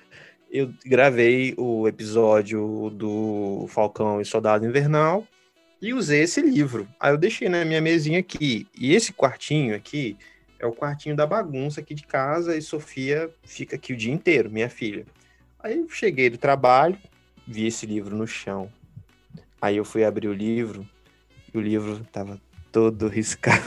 [0.50, 5.26] eu gravei o episódio do Falcão e Soldado Invernal
[5.82, 6.88] e usei esse livro.
[6.98, 8.66] Aí eu deixei na minha mesinha aqui.
[8.74, 10.16] E esse quartinho aqui
[10.58, 14.50] é o quartinho da bagunça aqui de casa e Sofia fica aqui o dia inteiro,
[14.50, 15.04] minha filha.
[15.58, 16.96] Aí eu cheguei do trabalho,
[17.46, 18.70] vi esse livro no chão.
[19.60, 20.86] Aí eu fui abrir o livro
[21.52, 22.40] e o livro tava
[22.72, 23.64] todo riscado.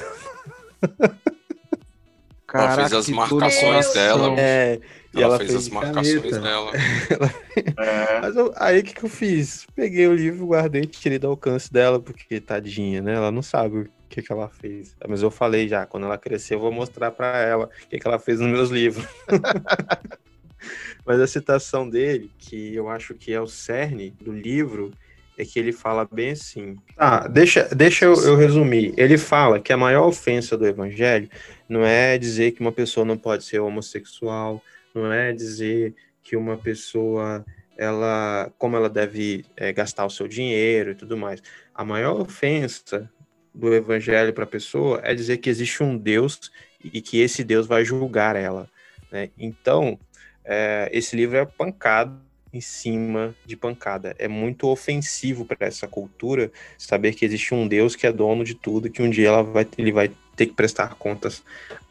[2.52, 4.40] Ela fez as marcações dela.
[4.40, 4.80] É,
[5.14, 6.40] e ela, ela fez, fez as marcações caneta.
[6.42, 6.72] dela.
[7.78, 9.66] É, Mas eu- aí o que, que eu fiz?
[9.76, 13.14] Peguei o livro, guardei, tirei do alcance dela, porque tadinha, né?
[13.16, 14.96] Ela não sabe o que, que ela fez.
[15.08, 18.08] Mas eu falei já, quando ela crescer, eu vou mostrar pra ela o que, que
[18.08, 19.06] ela fez nos meus livros.
[21.06, 24.92] Mas a citação dele, que eu acho que é o cerne do livro,
[25.38, 26.76] é que ele fala bem assim.
[26.98, 28.94] Ah, deixa, deixa eu, eu resumir.
[28.98, 31.30] Ele fala que a maior ofensa do evangelho
[31.68, 34.62] não é dizer que uma pessoa não pode ser homossexual,
[34.94, 37.46] não é dizer que uma pessoa
[37.78, 41.42] ela como ela deve é, gastar o seu dinheiro e tudo mais.
[41.74, 43.10] A maior ofensa
[43.56, 46.52] do evangelho para a pessoa é dizer que existe um Deus
[46.84, 48.70] e que esse Deus vai julgar ela.
[49.10, 49.30] né?
[49.38, 49.98] Então,
[50.44, 52.20] é, esse livro é pancada
[52.52, 54.16] em cima de pancada.
[54.18, 58.56] É muito ofensivo para essa cultura saber que existe um Deus que é dono de
[58.56, 61.44] tudo, que um dia ela vai, ele vai ter que prestar contas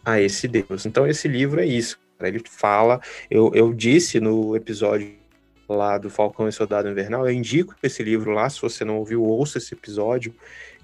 [0.04, 0.86] a esse Deus.
[0.86, 1.98] Então, esse livro é isso.
[2.20, 5.16] Ele fala, eu, eu disse no episódio
[5.68, 9.22] lá do Falcão e Soldado Invernal, eu indico esse livro lá, se você não ouviu,
[9.22, 10.34] ouça esse episódio,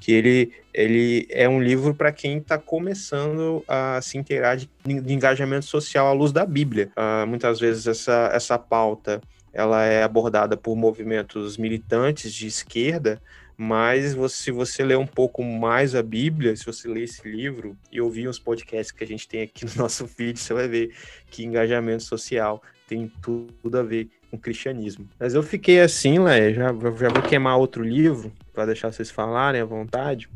[0.00, 5.12] que ele, ele é um livro para quem está começando a se inteirar de, de
[5.12, 6.90] engajamento social à luz da Bíblia.
[6.96, 9.20] Ah, muitas vezes essa, essa pauta
[9.52, 13.22] ela é abordada por movimentos militantes de esquerda,
[13.56, 17.76] mas você, se você ler um pouco mais a Bíblia, se você ler esse livro
[17.90, 20.92] e ouvir os podcasts que a gente tem aqui no nosso feed, você vai ver
[21.30, 25.08] que engajamento social tem tudo a ver com cristianismo.
[25.18, 29.60] Mas eu fiquei assim, Lé, já, já vou queimar outro livro para deixar vocês falarem
[29.60, 30.28] à vontade.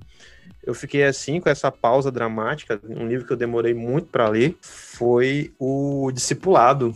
[0.63, 2.81] Eu fiquei assim com essa pausa dramática.
[2.89, 6.95] Um livro que eu demorei muito para ler foi o Discipulado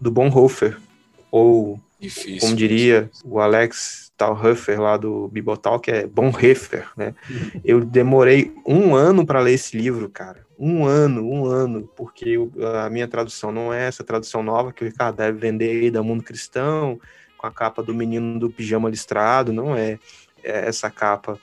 [0.00, 0.78] do Bonhoeffer,
[1.30, 2.40] ou Difícil.
[2.40, 7.14] como diria o Alex Talhofer lá do Bibotal, que é Bonhoeffer, né?
[7.64, 10.46] Eu demorei um ano para ler esse livro, cara.
[10.58, 12.36] Um ano, um ano, porque
[12.84, 16.02] a minha tradução não é essa tradução nova que o Ricardo deve vender aí da
[16.02, 17.00] Mundo Cristão,
[17.36, 19.98] com a capa do menino do pijama listrado, não é,
[20.44, 21.38] é essa capa,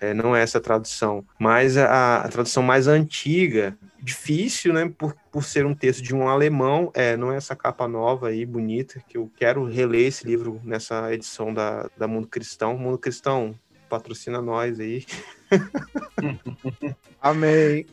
[0.00, 1.24] é, não é essa tradução.
[1.38, 6.28] Mas a, a tradução mais antiga, difícil, né, por, por ser um texto de um
[6.28, 10.60] alemão, é, não é essa capa nova aí, bonita, que eu quero reler esse livro
[10.64, 12.76] nessa edição da, da Mundo Cristão.
[12.76, 13.54] Mundo Cristão,
[13.88, 15.04] patrocina nós aí.
[17.20, 17.86] Amém.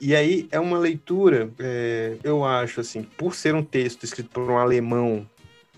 [0.00, 4.50] E aí é uma leitura, é, eu acho assim, por ser um texto escrito por
[4.50, 5.28] um alemão,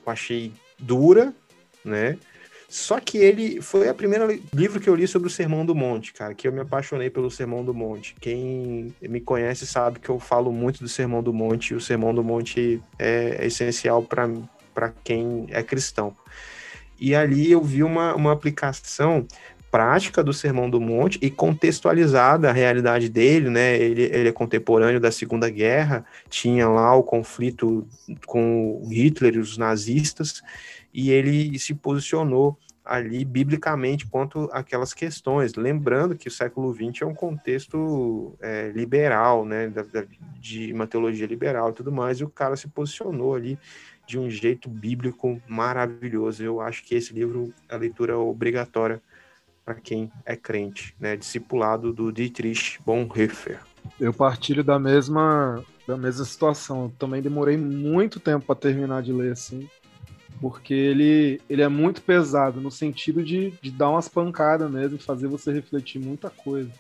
[0.04, 1.35] eu achei dura,
[1.85, 2.18] né?
[2.68, 6.12] Só que ele foi a primeira livro que eu li sobre o Sermão do Monte,
[6.12, 8.16] cara, que eu me apaixonei pelo Sermão do Monte.
[8.20, 12.12] Quem me conhece sabe que eu falo muito do Sermão do Monte, e o Sermão
[12.12, 14.29] do Monte é, essencial para
[14.76, 16.14] para quem é cristão.
[17.00, 19.26] E ali eu vi uma, uma aplicação
[19.70, 23.76] prática do Sermão do Monte e contextualizada a realidade dele, né?
[23.76, 27.87] Ele, ele é contemporâneo da Segunda Guerra, tinha lá o conflito
[28.26, 30.42] com Hitler e os nazistas,
[30.96, 37.04] e ele se posicionou ali biblicamente quanto aquelas questões, lembrando que o século XX é
[37.04, 40.06] um contexto é, liberal, né, da- da-
[40.40, 43.59] de uma teologia liberal e tudo mais, e o cara se posicionou ali
[44.06, 46.42] de um jeito bíblico maravilhoso.
[46.42, 49.02] Eu acho que esse livro, a leitura é obrigatória
[49.66, 51.14] para quem é crente, né?
[51.16, 53.59] Discipulado do Dietrich Bonhoeffer.
[54.00, 56.85] Eu partilho da mesma, da mesma situação.
[56.85, 59.68] Eu também demorei muito tempo para terminar de ler assim,
[60.40, 65.29] porque ele, ele é muito pesado no sentido de, de dar umas pancadas mesmo, fazer
[65.29, 66.70] você refletir muita coisa.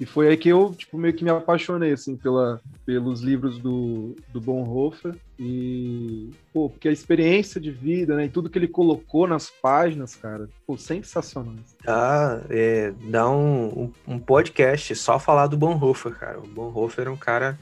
[0.00, 4.16] E foi aí que eu tipo, meio que me apaixonei assim, pela, pelos livros do,
[4.32, 5.14] do Bonhoeffer.
[5.38, 10.16] E, pô, porque a experiência de vida, né, e tudo que ele colocou nas páginas,
[10.16, 11.54] cara, pô, sensacional.
[11.86, 13.66] Ah, é, dá um,
[14.06, 16.40] um, um podcast só falar do Bonhoeffer, cara.
[16.40, 17.58] O Bonhoeffer é um cara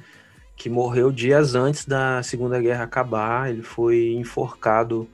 [0.56, 3.50] que morreu dias antes da Segunda Guerra acabar.
[3.50, 5.08] Ele foi enforcado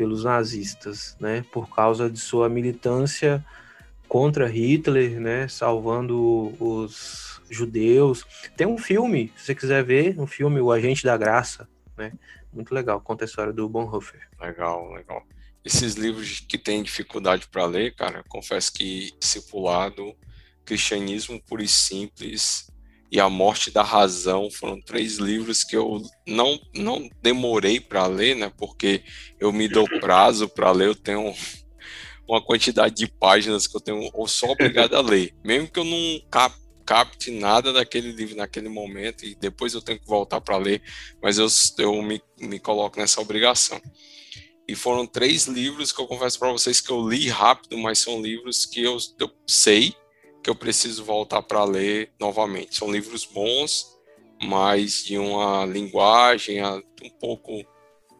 [0.00, 1.44] pelos nazistas, né?
[1.52, 3.44] Por causa de sua militância
[4.08, 5.46] contra Hitler, né?
[5.46, 8.24] Salvando os judeus.
[8.56, 12.14] Tem um filme, se você quiser ver, um filme, O Agente da Graça, né?
[12.50, 14.26] Muito legal, conta a história do Bonhoeffer.
[14.40, 15.22] Legal, legal.
[15.62, 20.16] Esses livros que tem dificuldade para ler, cara, confesso que Discipulado,
[20.64, 22.70] Cristianismo Puro e Simples
[23.10, 28.36] e A Morte da Razão foram três livros que eu não, não demorei para ler,
[28.36, 28.52] né?
[28.56, 29.02] Porque
[29.38, 31.34] eu me dou prazo para ler, eu tenho
[32.28, 35.34] uma quantidade de páginas que eu tenho, ou sou obrigado a ler.
[35.44, 36.54] Mesmo que eu não cap,
[36.86, 40.80] capte nada daquele livro naquele momento e depois eu tenho que voltar para ler,
[41.20, 41.48] mas eu,
[41.78, 43.80] eu me, me coloco nessa obrigação.
[44.68, 48.22] E foram três livros que eu confesso para vocês que eu li rápido, mas são
[48.22, 49.96] livros que eu, eu sei
[50.42, 52.76] que eu preciso voltar para ler novamente.
[52.76, 53.98] São livros bons,
[54.42, 57.64] mas de uma linguagem um pouco,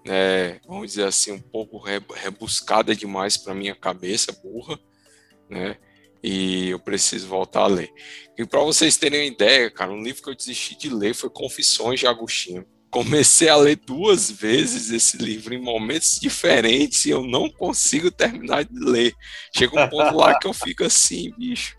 [0.04, 4.78] né, vamos dizer assim, um pouco rebuscada demais para minha cabeça, burra,
[5.48, 5.76] né?
[6.22, 7.90] E eu preciso voltar a ler.
[8.36, 11.30] E para vocês terem uma ideia, cara, um livro que eu desisti de ler foi
[11.30, 17.22] Confissões de Agostinho comecei a ler duas vezes esse livro em momentos diferentes e eu
[17.22, 19.14] não consigo terminar de ler.
[19.54, 21.76] Chega um ponto lá que eu fico assim, bicho.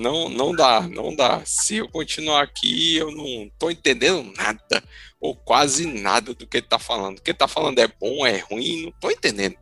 [0.00, 1.42] Não, não dá, não dá.
[1.44, 4.82] Se eu continuar aqui, eu não tô entendendo nada,
[5.20, 7.18] ou quase nada do que ele tá falando.
[7.18, 9.56] O que ele tá falando é bom, é ruim, não tô entendendo,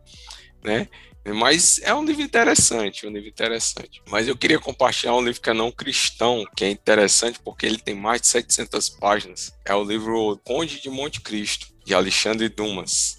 [0.62, 0.88] né?
[1.34, 4.00] Mas é um livro interessante, um livro interessante.
[4.08, 7.78] Mas eu queria compartilhar um livro que é não cristão, que é interessante porque ele
[7.78, 9.52] tem mais de 700 páginas.
[9.64, 13.17] É o livro Conde de Monte Cristo, de Alexandre Dumas.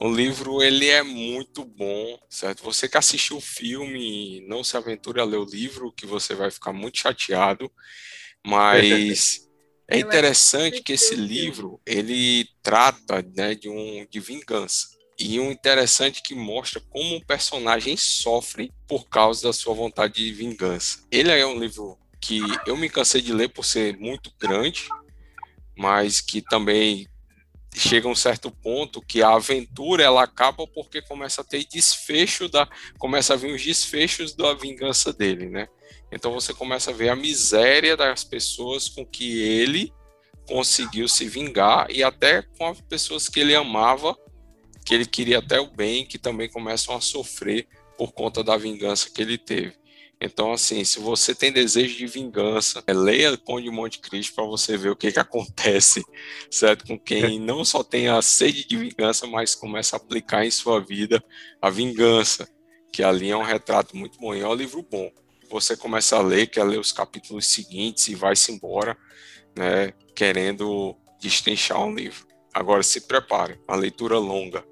[0.00, 2.62] O livro ele é muito bom, certo?
[2.62, 6.52] Você que assistiu o filme, não se aventure a ler o livro, que você vai
[6.52, 7.70] ficar muito chateado.
[8.46, 9.48] Mas
[9.90, 14.96] é interessante que esse livro ele trata né, de um de vingança.
[15.18, 20.32] E um interessante que mostra como o personagem sofre por causa da sua vontade de
[20.32, 21.04] vingança.
[21.10, 24.88] Ele é um livro que eu me cansei de ler por ser muito grande,
[25.76, 27.08] mas que também
[27.78, 32.68] chega um certo ponto que a aventura ela acaba porque começa a ter desfecho da
[32.98, 35.68] começa a vir os desfechos da vingança dele, né?
[36.10, 39.92] Então você começa a ver a miséria das pessoas com que ele
[40.46, 44.16] conseguiu se vingar e até com as pessoas que ele amava
[44.88, 47.68] que ele queria até o bem, que também começam a sofrer
[47.98, 49.74] por conta da vingança que ele teve.
[50.20, 54.76] Então, assim, se você tem desejo de vingança, é, leia Conde Monte Cristo para você
[54.76, 56.02] ver o que, que acontece,
[56.50, 56.86] certo?
[56.86, 60.80] Com quem não só tem a sede de vingança, mas começa a aplicar em sua
[60.80, 61.22] vida
[61.62, 62.48] a vingança,
[62.92, 64.34] que ali é um retrato muito bom.
[64.34, 65.08] E é um livro bom.
[65.50, 68.98] Você começa a ler, quer ler os capítulos seguintes e vai-se embora,
[69.56, 72.26] né, querendo destrinchar um livro.
[72.52, 74.64] Agora se prepare, uma leitura longa.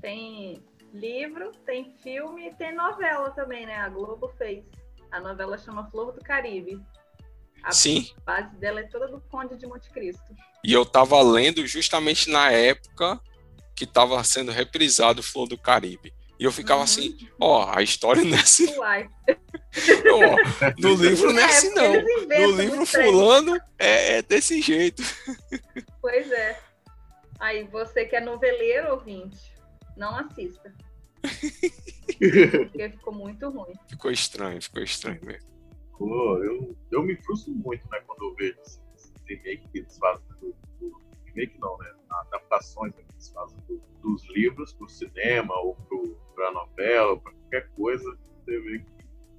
[0.00, 0.62] Tem
[0.98, 3.76] livro, tem filme e tem novela também, né?
[3.76, 4.64] A Globo fez.
[5.10, 6.80] A novela chama Flor do Caribe.
[7.62, 8.10] A Sim.
[8.24, 10.34] base dela é toda do Conde de Monte Cristo.
[10.62, 13.20] E eu tava lendo justamente na época
[13.74, 16.14] que estava sendo reprisado Flor do Caribe.
[16.38, 16.84] E eu ficava uhum.
[16.84, 18.66] assim, ó, a história não é assim.
[18.78, 21.92] ó, no livro não é, é assim, não.
[21.92, 25.02] No livro fulano é, é desse jeito.
[26.00, 26.60] Pois é.
[27.38, 29.52] Aí você que é noveleiro, ouvinte,
[29.96, 30.72] não assista.
[32.70, 33.74] Porque ficou muito ruim.
[33.88, 35.48] Ficou estranho, ficou estranho mesmo.
[35.98, 38.80] Pô, eu, eu me frustro muito, né, quando eu vejo esses,
[39.26, 41.92] remake que eles fazem do, do, remake não, né?
[42.10, 47.32] Adaptações que eles fazem do, dos livros pro cinema ou pro, pra novela, ou pra
[47.32, 48.96] qualquer coisa, você vê que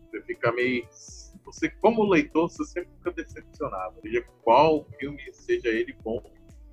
[0.09, 0.87] você fica meio.
[1.45, 3.99] Você, como leitor, você sempre fica decepcionado.
[4.01, 6.21] Seja qual filme, seja ele bom,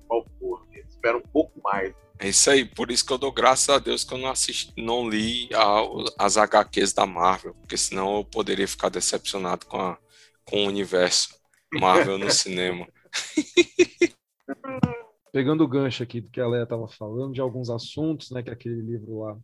[0.07, 0.65] qual for.
[0.87, 4.03] Espera um pouco mais é isso aí, por isso que eu dou graças a Deus
[4.03, 8.67] que eu não assisti, não li a, as HQs da Marvel, porque senão eu poderia
[8.67, 9.97] ficar decepcionado com, a,
[10.45, 11.37] com o universo
[11.73, 12.87] Marvel no cinema.
[15.31, 18.49] Pegando o gancho aqui do que a Leia estava falando, de alguns assuntos, né, que
[18.49, 19.37] aquele livro lá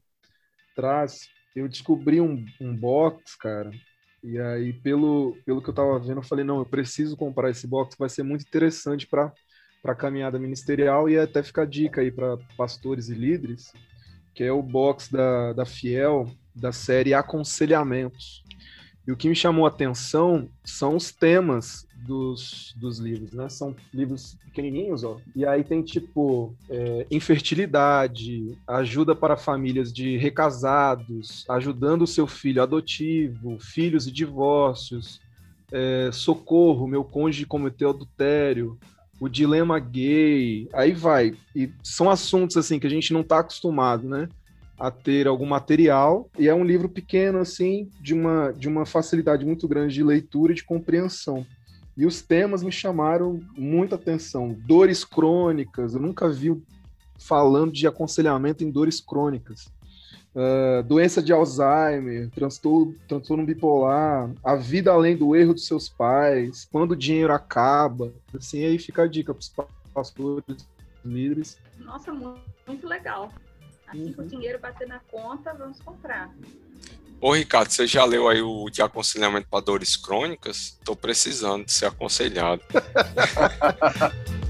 [0.73, 3.71] traz, eu descobri um, um box, cara,
[4.23, 7.67] e aí pelo, pelo que eu estava vendo, eu falei, não, eu preciso comprar esse
[7.67, 9.33] box, vai ser muito interessante para
[9.81, 13.73] para a caminhada ministerial e até ficar dica aí para pastores e líderes,
[14.33, 18.43] que é o box da, da Fiel, da série Aconselhamentos.
[19.07, 23.49] E o que me chamou a atenção são os temas dos, dos livros, né?
[23.49, 25.19] São livros pequenininhos, ó.
[25.35, 32.61] E aí tem tipo é, infertilidade, ajuda para famílias de recasados, ajudando o seu filho
[32.61, 35.19] adotivo, filhos e divórcios,
[35.71, 38.77] é, socorro, meu cônjuge cometeu adultério,
[39.21, 41.35] o dilema gay, aí vai.
[41.55, 44.27] E são assuntos assim que a gente não está acostumado, né?
[44.79, 49.45] A ter algum material, e é um livro pequeno, assim, de uma, de uma facilidade
[49.45, 51.45] muito grande de leitura e de compreensão.
[51.95, 54.57] E os temas me chamaram muita atenção.
[54.65, 56.59] Dores crônicas, eu nunca vi
[57.19, 59.71] falando de aconselhamento em dores crônicas.
[60.33, 66.67] Uh, doença de Alzheimer, transtorno, transtorno bipolar, a vida além do erro dos seus pais,
[66.71, 68.13] quando o dinheiro acaba.
[68.33, 69.53] Assim, aí fica a dica para os
[69.93, 70.65] pastores,
[71.03, 71.57] líderes.
[71.79, 73.31] Nossa, muito, muito legal.
[73.87, 74.13] Assim uhum.
[74.13, 76.33] que o dinheiro bater na conta, vamos comprar.
[77.19, 80.77] Ô, Ricardo, você já leu aí o de aconselhamento para dores crônicas?
[80.79, 82.63] Estou precisando de ser aconselhado.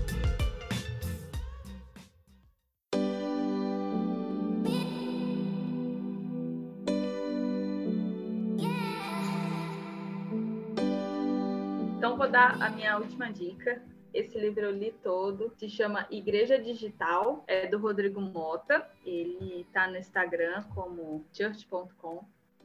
[12.32, 13.84] dar a minha última dica.
[14.14, 18.90] Esse livro eu li todo, se chama Igreja Digital, é do Rodrigo Mota.
[19.06, 22.24] Ele está no Instagram como church.com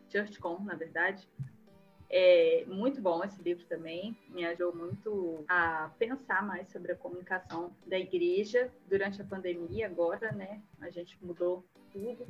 [0.09, 1.29] Churchcom, na verdade.
[2.09, 7.73] É muito bom esse livro também, me ajudou muito a pensar mais sobre a comunicação
[7.85, 10.63] da igreja durante a pandemia agora, né?
[10.81, 12.25] A gente mudou tudo.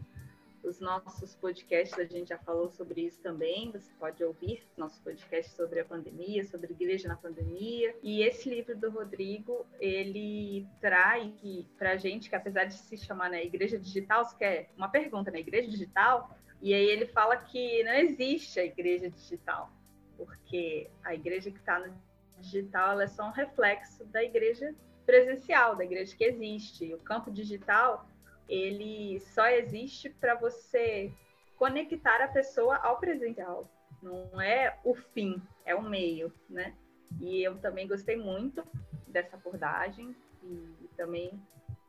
[0.67, 3.71] Os nossos podcasts, a gente já falou sobre isso também.
[3.71, 7.95] Você pode ouvir nossos podcasts sobre a pandemia, sobre igreja na pandemia.
[8.03, 11.33] E esse livro do Rodrigo, ele traz
[11.79, 15.31] para a gente que, apesar de se chamar né, Igreja Digital, você quer uma pergunta,
[15.31, 15.39] né?
[15.39, 19.71] Igreja Digital e aí ele fala que não existe a igreja digital,
[20.17, 21.95] porque a igreja que está no
[22.41, 26.93] digital é só um reflexo da igreja presencial, da igreja que existe.
[26.95, 28.09] O campo digital
[28.49, 31.13] ele só existe para você
[31.57, 33.69] conectar a pessoa ao presencial.
[34.03, 36.75] Não é o fim, é o meio, né?
[37.21, 38.65] E eu também gostei muito
[39.09, 41.41] dessa abordagem e também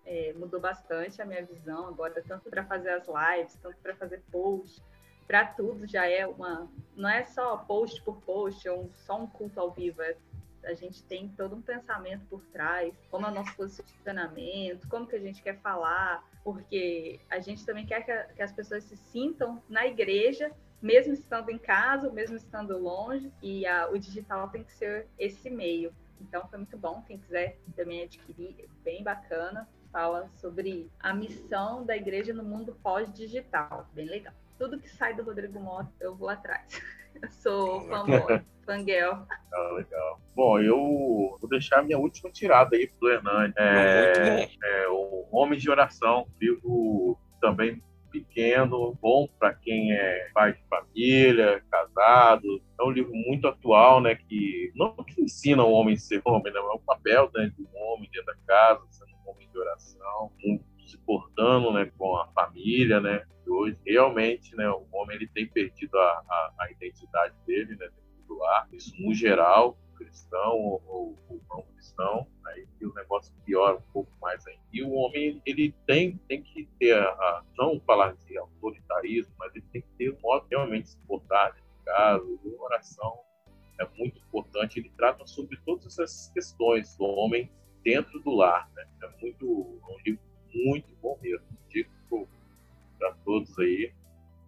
[0.05, 4.23] é, mudou bastante a minha visão agora, tanto para fazer as lives, tanto para fazer
[4.31, 4.81] post,
[5.27, 6.71] para tudo já é uma.
[6.95, 10.15] Não é só post por post, é um, só um culto ao vivo, é,
[10.63, 15.15] a gente tem todo um pensamento por trás, como é o nosso posicionamento, como que
[15.15, 19.61] a gente quer falar, porque a gente também quer que, que as pessoas se sintam
[19.69, 20.51] na igreja
[20.81, 25.49] mesmo estando em casa, mesmo estando longe, e a, o digital tem que ser esse
[25.49, 25.93] meio.
[26.21, 31.95] Então foi muito bom, quem quiser também adquirir, bem bacana fala sobre a missão da
[31.95, 33.87] igreja no mundo pós-digital.
[33.93, 34.33] Bem legal.
[34.57, 36.81] Tudo que sai do Rodrigo Mota, eu vou atrás.
[37.21, 39.13] Eu sou fanboy, fangirl.
[39.51, 40.21] Legal, legal.
[40.35, 40.77] Bom, eu
[41.39, 43.53] vou deixar a minha última tirada aí pro Hernani.
[43.57, 50.63] É, é, o Homem de Oração, livro também pequeno, bom para quem é pai de
[50.69, 52.61] família, casado.
[52.79, 54.15] É um livro muito atual, né?
[54.15, 57.67] Que não que ensina o homem a ser homem, né, é o papel né, do
[57.75, 58.81] homem dentro da casa,
[59.25, 60.31] homem de oração,
[60.87, 63.25] se portando né, com a família, né?
[63.47, 67.89] Hoje, realmente, né, o homem ele tem perdido a, a, a identidade dele, né,
[68.27, 68.67] do lar.
[68.73, 74.11] Isso, no geral, cristão ou, ou, ou, não cristão, aí o negócio piora um pouco
[74.21, 74.61] mais ainda.
[74.71, 79.55] E o homem, ele tem, tem que ter, a, a não falar de autoritarismo, mas
[79.55, 83.27] ele tem que ter um modo realmente se portar de casa, a oração
[83.79, 87.51] é muito importante, ele trata sobre todas essas questões do homem
[87.83, 88.69] dentro do lar.
[88.75, 88.87] Né?
[89.03, 90.21] É muito, é um livro
[90.53, 91.45] muito bom mesmo.
[91.69, 91.89] Digo
[92.97, 93.91] para todos aí,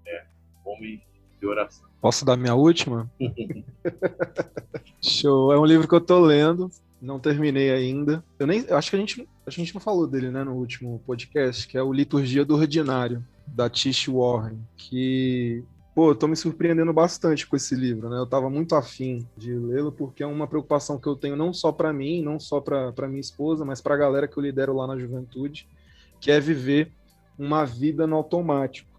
[0.07, 0.25] é,
[0.65, 1.01] homem
[1.39, 1.87] de oração.
[2.01, 3.09] Posso dar minha última?
[5.01, 5.53] Show.
[5.53, 6.69] É um livro que eu tô lendo,
[7.01, 8.23] não terminei ainda.
[8.37, 11.01] Eu nem, eu acho que a gente, a gente não falou dele, né, no último
[11.05, 15.63] podcast, que é o Liturgia do Ordinário da Tish Warren, que
[15.95, 18.17] pô, eu tô me surpreendendo bastante com esse livro, né?
[18.17, 21.71] Eu tava muito afim de lê-lo porque é uma preocupação que eu tenho não só
[21.71, 24.87] para mim, não só para minha esposa, mas para a galera que eu lidero lá
[24.87, 25.67] na juventude,
[26.19, 26.91] que é viver
[27.37, 28.89] uma vida no automático.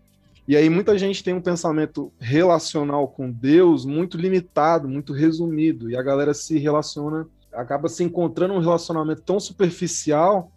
[0.48, 5.96] E aí muita gente tem um pensamento relacional com Deus muito limitado, muito resumido, e
[5.96, 10.50] a galera se relaciona, acaba se encontrando um relacionamento tão superficial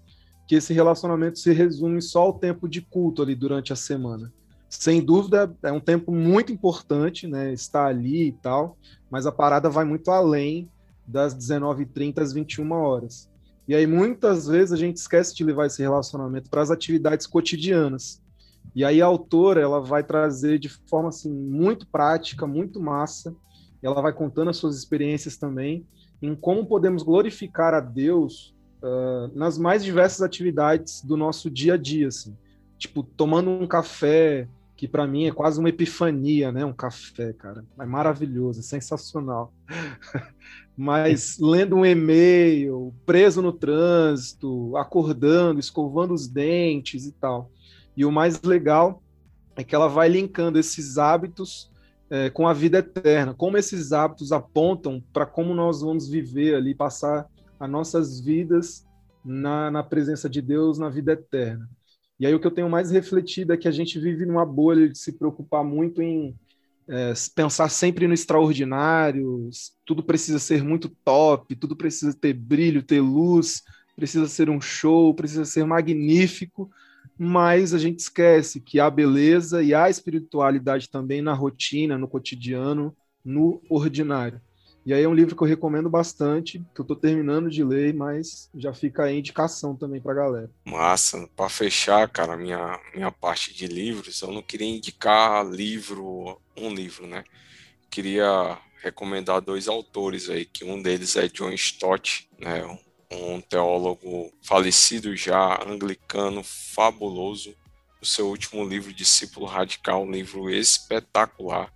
[0.48, 4.32] que esse relacionamento se resume só ao tempo de culto ali durante a semana
[4.80, 7.54] sem dúvida é um tempo muito importante, né?
[7.54, 8.76] Estar ali e tal,
[9.10, 10.70] mas a parada vai muito além
[11.06, 13.30] das 19h30 às 21 horas.
[13.68, 18.22] E aí muitas vezes a gente esquece de levar esse relacionamento para as atividades cotidianas.
[18.76, 23.36] E aí a autora ela vai trazer de forma assim muito prática, muito massa.
[23.82, 25.86] Ela vai contando as suas experiências também
[26.24, 31.78] em como podemos glorificar a Deus uh, nas mais diversas atividades do nosso dia a
[31.78, 32.36] dia, assim.
[32.78, 34.48] Tipo, tomando um café,
[34.78, 36.64] que para mim é quase uma epifania, né?
[36.64, 37.66] Um café, cara.
[37.78, 39.54] É maravilhoso, é sensacional.
[40.76, 47.52] Mas lendo um e-mail, preso no trânsito, acordando, escovando os dentes e tal.
[47.96, 49.02] E o mais legal
[49.56, 51.72] é que ela vai linkando esses hábitos
[52.10, 56.74] é, com a vida eterna, como esses hábitos apontam para como nós vamos viver ali,
[56.74, 57.28] passar
[57.60, 58.86] as nossas vidas
[59.24, 61.70] na, na presença de Deus na vida eterna.
[62.20, 64.88] E aí o que eu tenho mais refletido é que a gente vive numa bolha
[64.88, 66.36] de se preocupar muito em
[66.88, 69.50] é, pensar sempre no extraordinário,
[69.86, 73.64] tudo precisa ser muito top, tudo precisa ter brilho, ter luz,
[73.96, 76.70] precisa ser um show, precisa ser magnífico,
[77.18, 82.96] mas a gente esquece que há beleza e há espiritualidade também na rotina, no cotidiano,
[83.24, 84.42] no ordinário.
[84.86, 87.94] E aí é um livro que eu recomendo bastante, que eu estou terminando de ler,
[87.94, 90.52] mas já fica aí indicação também para a galera.
[90.66, 96.70] Massa, para fechar, cara, minha minha parte de livros, eu não queria indicar livro, um
[96.74, 97.24] livro, né?
[97.90, 102.66] Queria recomendar dois autores aí, que um deles é John Stott, né?
[103.10, 107.56] Um teólogo falecido já, anglicano, fabuloso.
[108.02, 111.72] O seu último livro, Discípulo Radical, um livro espetacular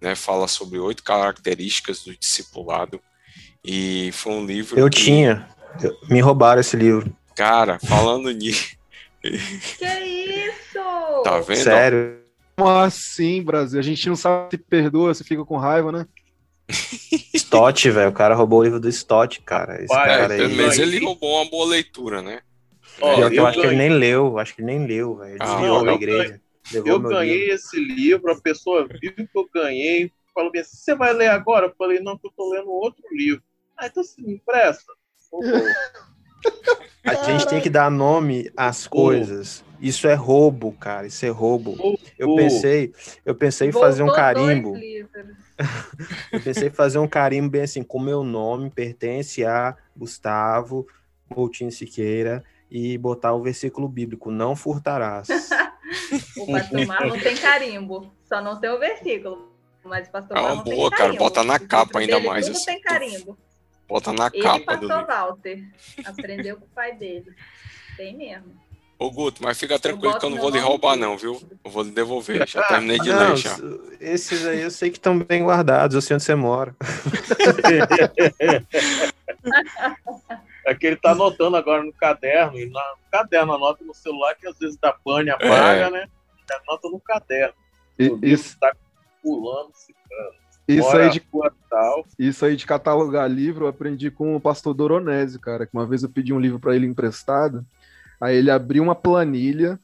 [0.00, 3.00] né, fala sobre oito características do discipulado.
[3.64, 4.78] E foi um livro.
[4.78, 5.48] Eu que, tinha.
[6.08, 7.14] Me roubaram esse livro.
[7.34, 8.76] Cara, falando nisso.
[9.20, 11.22] que isso?
[11.24, 11.62] Tá vendo?
[11.62, 12.18] Sério.
[12.56, 13.78] Como assim, Brasil?
[13.78, 16.06] A gente não sabe se perdoa, se fica com raiva, né?
[17.34, 18.10] Stott, velho.
[18.10, 19.76] O cara roubou o livro do Stott, cara.
[19.76, 20.56] Esse Vai, cara É, aí.
[20.56, 22.40] mas ele roubou uma boa leitura, né?
[23.00, 24.38] Ó, eu, eu acho que ele nem leu.
[24.38, 25.36] Acho que ele nem leu, velho.
[25.38, 26.40] Ah, Desviou não, da eu igreja.
[26.72, 27.54] Levou Eu ganhei livro.
[27.54, 31.66] esse livro, a pessoa viu que eu ganhei, falou bem assim, você vai ler agora?
[31.66, 33.42] Eu falei, não, que eu tô lendo outro livro.
[33.76, 34.92] Ah, então você me empresta?
[37.04, 39.64] A gente tem que dar nome às coisas.
[39.80, 41.06] Isso é roubo, cara.
[41.06, 41.76] Isso é roubo.
[42.18, 42.92] Eu pensei,
[43.24, 44.74] eu pensei em fazer um carimbo.
[46.30, 50.86] Eu pensei em fazer um carimbo bem assim, com meu nome pertence a Gustavo
[51.34, 55.28] Moutinho Siqueira e botar o versículo bíblico, não furtarás.
[56.36, 59.52] O pastor Marlon tem carimbo, só não tem o versículo.
[59.84, 61.18] Mas o pastor É uma Marlon tem boa, cara, carimbo.
[61.18, 62.64] bota na capa ainda dele mais, Tudo assim.
[62.66, 63.38] tem carimbo.
[63.88, 65.06] Bota na Ele e capa do pastor livro.
[65.06, 65.64] Walter.
[66.04, 67.32] Aprendeu com o pai dele.
[67.96, 68.66] Tem mesmo.
[68.98, 71.38] Ô, Guto, mas fica tranquilo que eu não vou lhe roubar, não, viu?
[71.62, 72.48] Eu vou lhe devolver.
[72.48, 73.54] Já terminei de Não, ler já.
[74.00, 76.74] esses aí eu sei que estão bem guardados, eu sei onde você mora.
[80.66, 84.34] É que ele tá anotando agora no caderno, e na, no caderno anota no celular,
[84.34, 86.00] que às vezes dá pane, apaga, né?
[86.02, 87.54] Ele anota no caderno.
[87.98, 88.74] E- Isso, tá
[89.22, 90.34] pulando, ciclando.
[90.68, 91.22] isso, aí de,
[92.18, 96.02] isso aí de catalogar livro eu aprendi com o pastor Doronésio, cara, que uma vez
[96.02, 97.64] eu pedi um livro para ele emprestado,
[98.20, 99.78] aí ele abriu uma planilha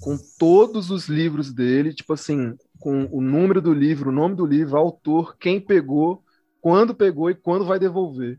[0.00, 4.46] com todos os livros dele, tipo assim, com o número do livro, o nome do
[4.46, 6.22] livro, autor, quem pegou,
[6.60, 8.38] quando pegou e quando vai devolver.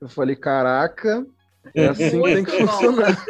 [0.00, 1.26] Eu falei, caraca,
[1.74, 3.26] é assim que tem que funcionar.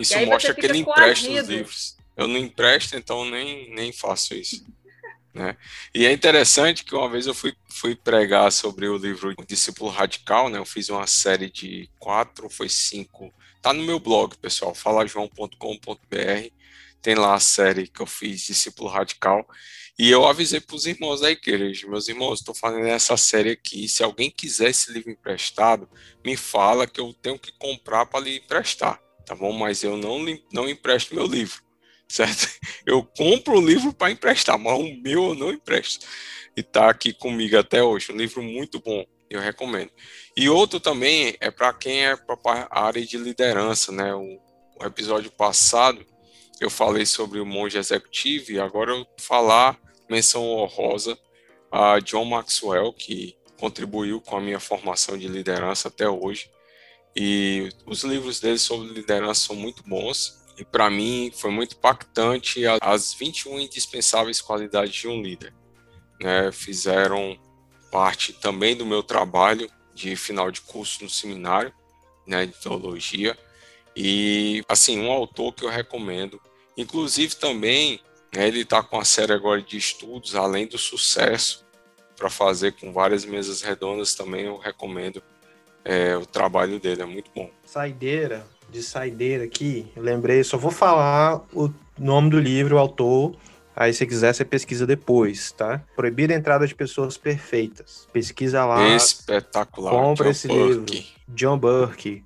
[0.00, 1.96] Isso mostra que ele empresta os livros.
[2.16, 4.64] Eu não empresto, então nem, nem faço isso.
[5.34, 5.54] Né?
[5.94, 10.48] E é interessante que uma vez eu fui, fui pregar sobre o livro Discípulo Radical,
[10.48, 10.58] né?
[10.58, 13.32] Eu fiz uma série de quatro, foi cinco.
[13.60, 16.50] Tá no meu blog, pessoal, falajoão.com.br.
[17.02, 19.46] Tem lá a série que eu fiz, Discípulo Radical.
[19.98, 23.88] E eu avisei para os irmãos da igreja, meus irmãos, estou fazendo essa série aqui.
[23.88, 25.88] Se alguém quiser esse livro emprestado,
[26.22, 29.52] me fala que eu tenho que comprar para lhe emprestar, tá bom?
[29.52, 30.18] Mas eu não,
[30.52, 31.62] não empresto meu livro,
[32.06, 32.46] certo?
[32.84, 36.06] Eu compro o livro para emprestar, mas o meu eu não empresto.
[36.54, 39.90] E tá aqui comigo até hoje, um livro muito bom, eu recomendo.
[40.36, 44.14] E outro também é para quem é para a área de liderança, né?
[44.14, 44.38] O,
[44.78, 46.04] o episódio passado
[46.60, 51.18] eu falei sobre o monge executivo e agora eu vou falar menção honrosa
[51.70, 56.50] a John Maxwell, que contribuiu com a minha formação de liderança até hoje.
[57.14, 60.44] E os livros dele sobre liderança são muito bons.
[60.58, 65.54] E para mim foi muito impactante as 21 indispensáveis qualidades de um líder.
[66.20, 66.50] né?
[66.52, 67.38] Fizeram
[67.90, 71.72] parte também do meu trabalho de final de curso no seminário
[72.26, 73.36] né, de teologia.
[73.94, 76.40] E, assim, um autor que eu recomendo.
[76.76, 78.00] Inclusive também,
[78.44, 81.64] ele está com a série agora de estudos, além do sucesso,
[82.16, 85.22] para fazer com várias mesas redondas também eu recomendo
[85.84, 87.48] é, o trabalho dele, é muito bom.
[87.64, 93.36] Saideira, de saideira aqui, lembrei, só vou falar o nome do livro, o autor.
[93.74, 95.82] Aí, se quiser, você pesquisa depois, tá?
[95.94, 98.08] Proibida a entrada de pessoas perfeitas.
[98.10, 98.88] Pesquisa lá.
[98.88, 99.90] Espetacular.
[99.92, 100.94] compra John esse Burke.
[100.94, 101.12] livro.
[101.28, 102.24] John Burke.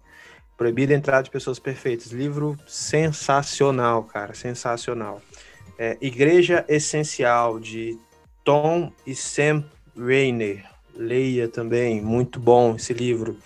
[0.57, 2.13] Proibida a entrada de pessoas perfeitas.
[2.13, 4.33] Livro sensacional, cara.
[4.33, 5.21] Sensacional.
[5.81, 7.99] É Igreja Essencial, de
[8.45, 9.65] Tom e Sam
[9.97, 10.63] Rainer.
[10.95, 13.39] Leia também, muito bom esse livro.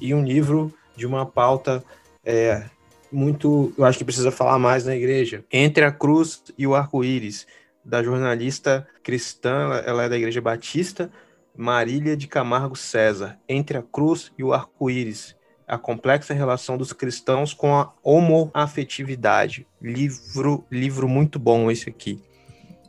[0.00, 1.84] E um livro de uma pauta
[2.24, 2.64] é,
[3.12, 7.46] muito, eu acho que precisa falar mais na igreja, Entre a Cruz e o Arco-Íris,
[7.84, 11.08] da jornalista cristã, ela é da Igreja Batista,
[11.56, 15.35] Marília de Camargo César, Entre a Cruz e o Arco-Íris,
[15.66, 19.66] a complexa relação dos cristãos com a homoafetividade.
[19.80, 22.22] Livro, livro muito bom esse aqui.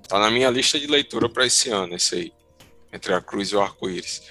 [0.08, 2.34] Tá na minha lista de leitura para esse ano, esse aí.
[2.94, 4.22] Entre a Cruz e o Arco-Íris.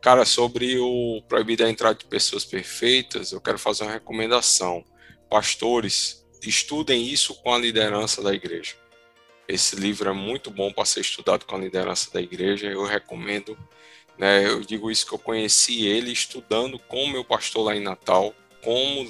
[0.00, 4.84] Cara, sobre o proibido a entrada de pessoas perfeitas, eu quero fazer uma recomendação.
[5.28, 8.74] Pastores, estudem isso com a liderança da igreja.
[9.48, 12.66] Esse livro é muito bom para ser estudado com a liderança da igreja.
[12.68, 13.58] Eu recomendo.
[14.18, 17.80] Né, eu digo isso que eu conheci ele estudando com o meu pastor lá em
[17.80, 19.08] Natal, como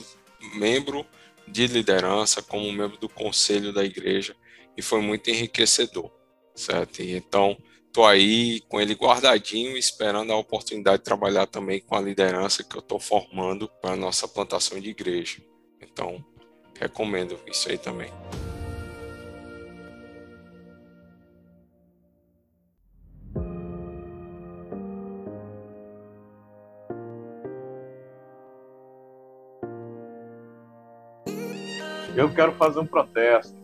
[0.54, 1.06] membro
[1.46, 4.36] de liderança, como membro do conselho da igreja,
[4.76, 6.11] e foi muito enriquecedor,
[6.54, 7.00] certo?
[7.00, 7.56] Então,
[7.90, 12.76] tô aí com ele guardadinho, esperando a oportunidade de trabalhar também com a liderança que
[12.76, 15.42] eu estou formando para a nossa plantação de igreja.
[15.80, 16.22] Então,
[16.78, 18.12] recomendo isso aí também.
[32.18, 33.54] Eu quero fazer um protesto.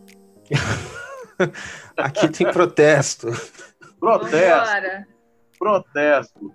[1.97, 3.27] Aqui tem protesto.
[3.99, 4.31] Protesto.
[4.31, 5.07] Vambora.
[5.59, 6.53] Protesto.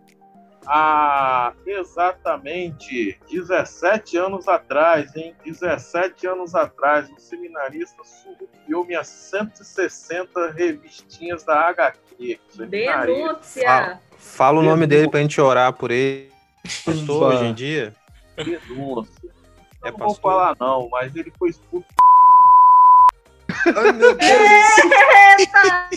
[0.67, 5.35] Há exatamente 17 anos atrás, hein?
[5.45, 12.41] 17 anos atrás, um seminarista surrupiou minhas 160 revistinhas da HQ.
[12.67, 13.63] Denúncia.
[13.63, 16.33] Fala, fala o nome dele pra gente orar por ele.
[16.83, 17.95] Pastor, hoje em dia?
[18.37, 19.40] Denúncia.
[19.83, 20.33] É não vou pastor?
[20.33, 21.87] falar não, mas ele foi expulso.
[23.67, 24.41] Ai, meu Deus.
[25.39, 25.89] Eita!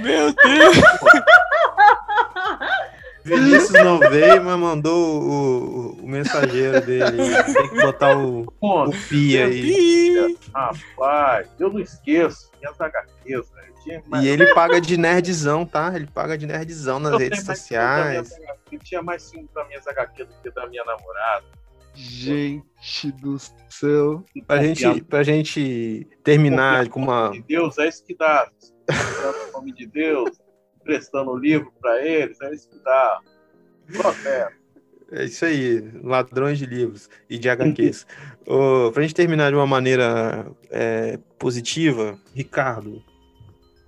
[0.00, 0.76] Meu Deus!
[3.24, 7.18] Vinícius não veio, mas mandou o, o- o mensageiro dele.
[7.52, 10.36] Tem que botar o, Pô, o pi aí.
[10.54, 13.72] rapaz, eu não esqueço minhas HQs, velho.
[13.82, 15.92] Tinha mais- E ele paga de nerdzão, tá?
[15.94, 18.32] Ele paga de nerdzão nas eu redes sociais.
[18.32, 21.44] HQ, tinha mais ciúme das minhas HQ do que da minha namorada.
[21.94, 23.36] Gente do
[23.68, 24.24] céu.
[24.46, 27.30] Pra gente, pra gente terminar com uma.
[27.30, 28.48] de Deus, é isso que dá.
[28.90, 30.30] Em nome de Deus,
[30.82, 33.20] emprestando o livro para eles, é isso que dá.
[33.92, 34.62] Protesto.
[35.12, 38.06] É isso aí, ladrões de livros e de HQs.
[38.46, 43.04] Ô, pra gente terminar de uma maneira é, positiva, Ricardo,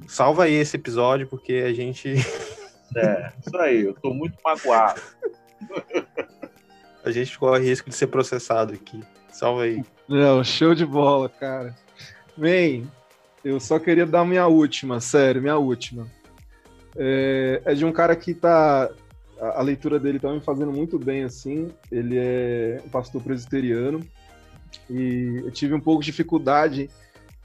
[0.07, 2.15] salva aí esse episódio, porque a gente,
[2.97, 5.01] É, isso aí, eu tô muito magoado.
[7.03, 9.03] a gente corre risco de ser processado aqui.
[9.33, 9.83] Salva aí.
[10.07, 11.75] Não, show de bola, cara.
[12.37, 12.87] Bem,
[13.43, 16.07] eu só queria dar minha última, sério, minha última.
[16.97, 18.91] É, é de um cara que tá.
[19.41, 21.69] A, a leitura dele tá me fazendo muito bem, assim.
[21.91, 24.01] Ele é um pastor presbiteriano.
[24.91, 26.91] E eu tive um pouco de dificuldade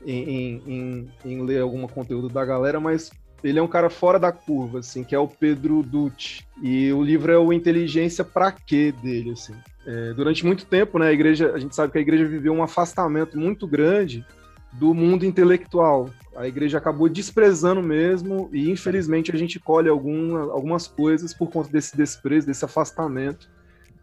[0.06, 3.12] em, em, em- em ler algum conteúdo da galera, mas
[3.44, 6.46] ele é um cara fora da curva, assim, que é o Pedro Dutti.
[6.62, 9.54] E o livro é o Inteligência Pra Quê dele, assim.
[9.86, 12.62] É, durante muito tempo, né, a igreja, a gente sabe que a igreja viveu um
[12.64, 14.26] afastamento muito grande
[14.74, 16.10] do mundo intelectual.
[16.36, 21.70] A igreja acabou desprezando mesmo e infelizmente a gente colhe alguma, algumas coisas por conta
[21.70, 23.50] desse desprezo, desse afastamento.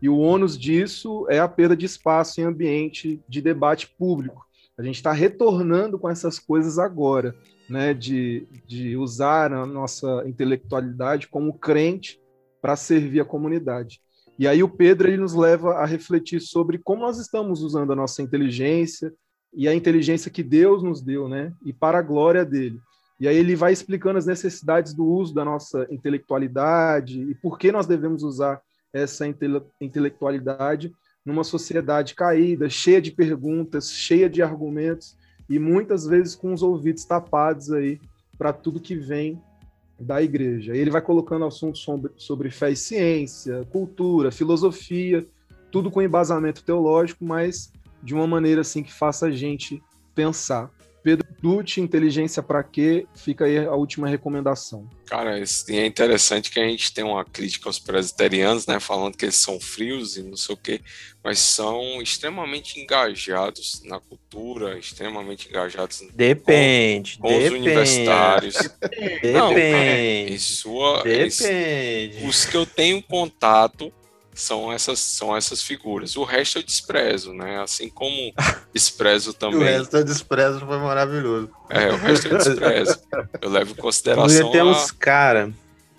[0.02, 4.44] E o ônus disso é a perda de espaço em ambiente de debate público.
[4.76, 7.34] A gente está retornando com essas coisas agora,
[7.68, 12.20] né, de, de usar a nossa intelectualidade como crente
[12.60, 14.00] para servir a comunidade.
[14.38, 17.96] E aí o Pedro ele nos leva a refletir sobre como nós estamos usando a
[17.96, 19.10] nossa inteligência
[19.56, 21.50] e a inteligência que Deus nos deu, né?
[21.64, 22.78] E para a glória dele.
[23.18, 27.72] E aí ele vai explicando as necessidades do uso da nossa intelectualidade e por que
[27.72, 28.60] nós devemos usar
[28.92, 30.92] essa intele intelectualidade
[31.24, 35.16] numa sociedade caída, cheia de perguntas, cheia de argumentos
[35.48, 37.98] e muitas vezes com os ouvidos tapados aí
[38.36, 39.40] para tudo que vem
[39.98, 40.76] da igreja.
[40.76, 45.26] Ele vai colocando assuntos sobre, sobre fé e ciência, cultura, filosofia,
[45.72, 47.72] tudo com embasamento teológico, mas
[48.06, 49.82] de uma maneira assim que faça a gente
[50.14, 50.70] pensar.
[51.02, 53.06] Pedro Dutti, inteligência para quê?
[53.14, 54.88] Fica aí a última recomendação.
[55.06, 58.80] Cara, é interessante que a gente tem uma crítica aos presbiterianos, né?
[58.80, 60.80] Falando que eles são frios e não sei o quê,
[61.22, 67.54] mas são extremamente engajados na cultura, extremamente engajados Depende, com os depende.
[67.54, 68.56] universitários.
[69.32, 70.32] Não, Depende.
[70.32, 72.26] em sua, Depende.
[72.26, 73.92] os que eu tenho contato
[74.36, 76.14] são essas, são essas figuras.
[76.16, 77.58] O resto eu desprezo, né?
[77.60, 78.32] Assim como
[78.72, 79.62] desprezo O também.
[79.62, 81.50] resto eu desprezo foi maravilhoso.
[81.70, 83.00] É, o resto eu desprezo.
[83.40, 84.64] Eu levo em consideração tem a...
[84.64, 85.50] uns cara,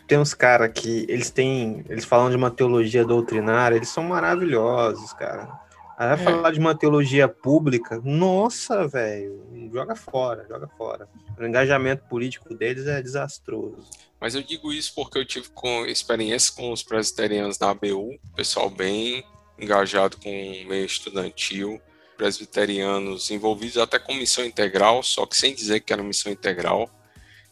[0.08, 5.12] tem uns cara que eles têm, eles falam de uma teologia doutrinária, eles são maravilhosos,
[5.14, 5.50] cara.
[5.98, 6.24] Aí vai É.
[6.24, 11.10] falar de uma teologia pública, nossa, velho, joga fora, joga fora.
[11.40, 13.90] O engajamento político deles é desastroso.
[14.22, 18.70] Mas eu digo isso porque eu tive com experiência com os presbiterianos na ABU, pessoal
[18.70, 19.24] bem
[19.60, 21.82] engajado com o meio estudantil,
[22.16, 26.90] presbiterianos envolvidos até com missão integral, só que sem dizer que era missão integral,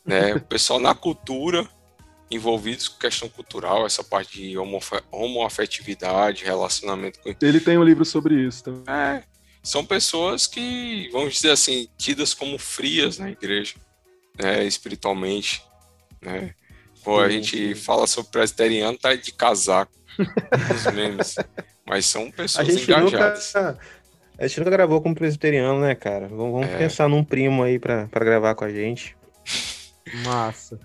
[0.06, 0.36] né?
[0.36, 1.68] O pessoal na cultura,
[2.32, 4.58] envolvidos com questão cultural, essa parte de
[5.12, 8.84] homoafetividade, relacionamento com Ele tem um livro sobre isso também.
[8.88, 9.24] é,
[9.64, 13.76] são pessoas que, vamos dizer assim, tidas como frias na igreja,
[14.40, 15.64] né, espiritualmente,
[16.22, 16.54] né?
[17.04, 21.36] Pô, a gente fala sobre presbiteriano, tá de casaco, nos memes,
[21.88, 23.54] mas são A pessoas gente engajadas.
[23.54, 23.80] nunca,
[24.40, 26.28] a gente nunca gravou com um presbiteriano, né, cara?
[26.28, 26.78] Vamos, vamos É.
[26.80, 29.16] pensar num primo aí pra gravar com a gente.
[30.26, 30.80] Massa.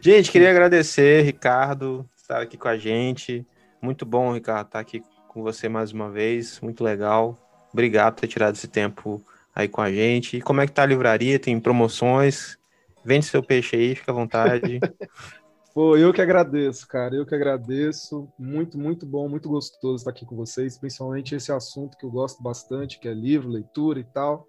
[0.00, 3.46] Gente, queria agradecer, Ricardo, estar aqui com a gente.
[3.80, 6.60] Muito bom, Ricardo, estar aqui com você mais uma vez.
[6.60, 7.36] Muito legal.
[7.72, 9.22] Obrigado por ter tirado esse tempo
[9.54, 10.36] aí com a gente.
[10.36, 11.38] E como é que tá a livraria?
[11.38, 12.58] Tem promoções?
[13.04, 14.80] Vende seu peixe aí, fica à vontade.
[15.74, 17.14] Pô, eu que agradeço, cara.
[17.14, 18.28] Eu que agradeço.
[18.38, 22.42] Muito, muito bom, muito gostoso estar aqui com vocês, principalmente esse assunto que eu gosto
[22.42, 24.46] bastante, que é livro, leitura e tal.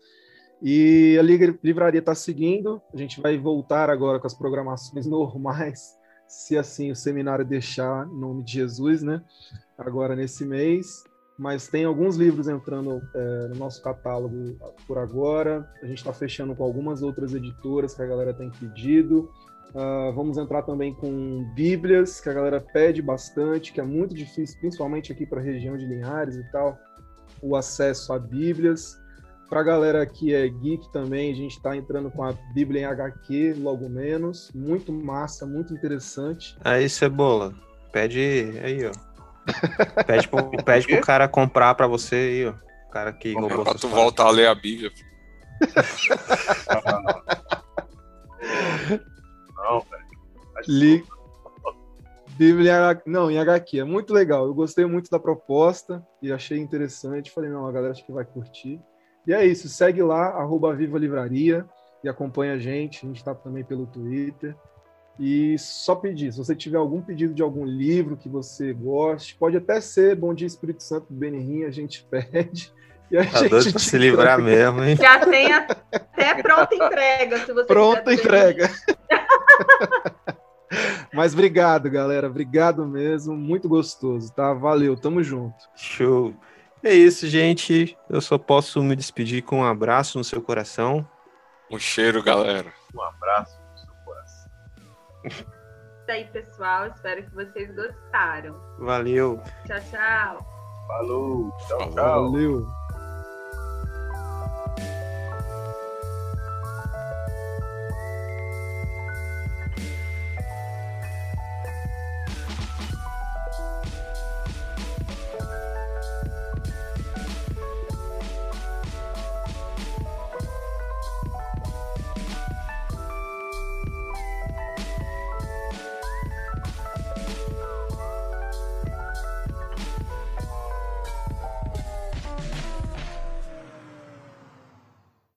[0.61, 2.81] E a li- livraria está seguindo.
[2.93, 5.97] A gente vai voltar agora com as programações normais,
[6.27, 9.21] se assim o seminário deixar, em nome de Jesus, né?
[9.77, 11.03] Agora nesse mês.
[11.37, 15.65] Mas tem alguns livros entrando é, no nosso catálogo por agora.
[15.81, 19.29] A gente está fechando com algumas outras editoras que a galera tem pedido.
[19.75, 24.59] Ah, vamos entrar também com Bíblias, que a galera pede bastante, que é muito difícil,
[24.59, 26.77] principalmente aqui para a região de Linhares e tal,
[27.41, 28.97] o acesso a Bíblias.
[29.49, 32.85] Para a galera que é geek também, a gente está entrando com a Bíblia em
[32.85, 34.51] HQ, logo menos.
[34.53, 36.55] Muito massa, muito interessante.
[36.63, 37.55] Aí, Cebola,
[37.91, 38.19] pede
[38.63, 38.91] aí, ó.
[40.05, 42.53] Pede pro, pede pro cara comprar pra você aí, ó.
[42.87, 44.91] O cara que É roubou pra tu voltar a ler a Bíblia.
[49.55, 50.05] Não, velho.
[50.67, 51.03] Li...
[52.37, 53.01] Bíblia.
[53.05, 53.79] Não, em HQ.
[53.79, 54.45] É muito legal.
[54.45, 57.31] Eu gostei muito da proposta e achei interessante.
[57.31, 58.81] Falei, não, a galera acho que vai curtir.
[59.27, 59.67] E é isso.
[59.69, 61.65] Segue lá, arroba Viva Livraria
[62.03, 63.05] e acompanha a gente.
[63.05, 64.55] A gente está também pelo Twitter.
[65.19, 69.57] E só pedir, se você tiver algum pedido de algum livro que você goste, pode
[69.57, 72.71] até ser Bom Dia Espírito Santo do Benihim, a gente pede.
[73.11, 74.71] E a Tá gente doido pra te se livrar entrega.
[74.73, 74.95] mesmo, hein?
[74.95, 78.69] Já tem até pronta entrega, se você Pronta entrega.
[81.13, 82.27] Mas obrigado, galera.
[82.27, 83.35] Obrigado mesmo.
[83.35, 84.53] Muito gostoso, tá?
[84.53, 85.55] Valeu, tamo junto.
[85.75, 86.33] Show.
[86.83, 87.97] É isso, gente.
[88.09, 91.07] Eu só posso me despedir com um abraço no seu coração.
[91.69, 92.73] Um cheiro, galera.
[92.95, 94.51] Um abraço no seu coração.
[96.09, 96.87] Isso aí, pessoal.
[96.87, 98.59] Espero que vocês gostaram.
[98.79, 99.41] Valeu.
[99.67, 100.47] Tchau, tchau.
[100.87, 101.51] Falou.
[101.67, 102.31] Tchau, tchau.
[102.31, 102.67] Valeu.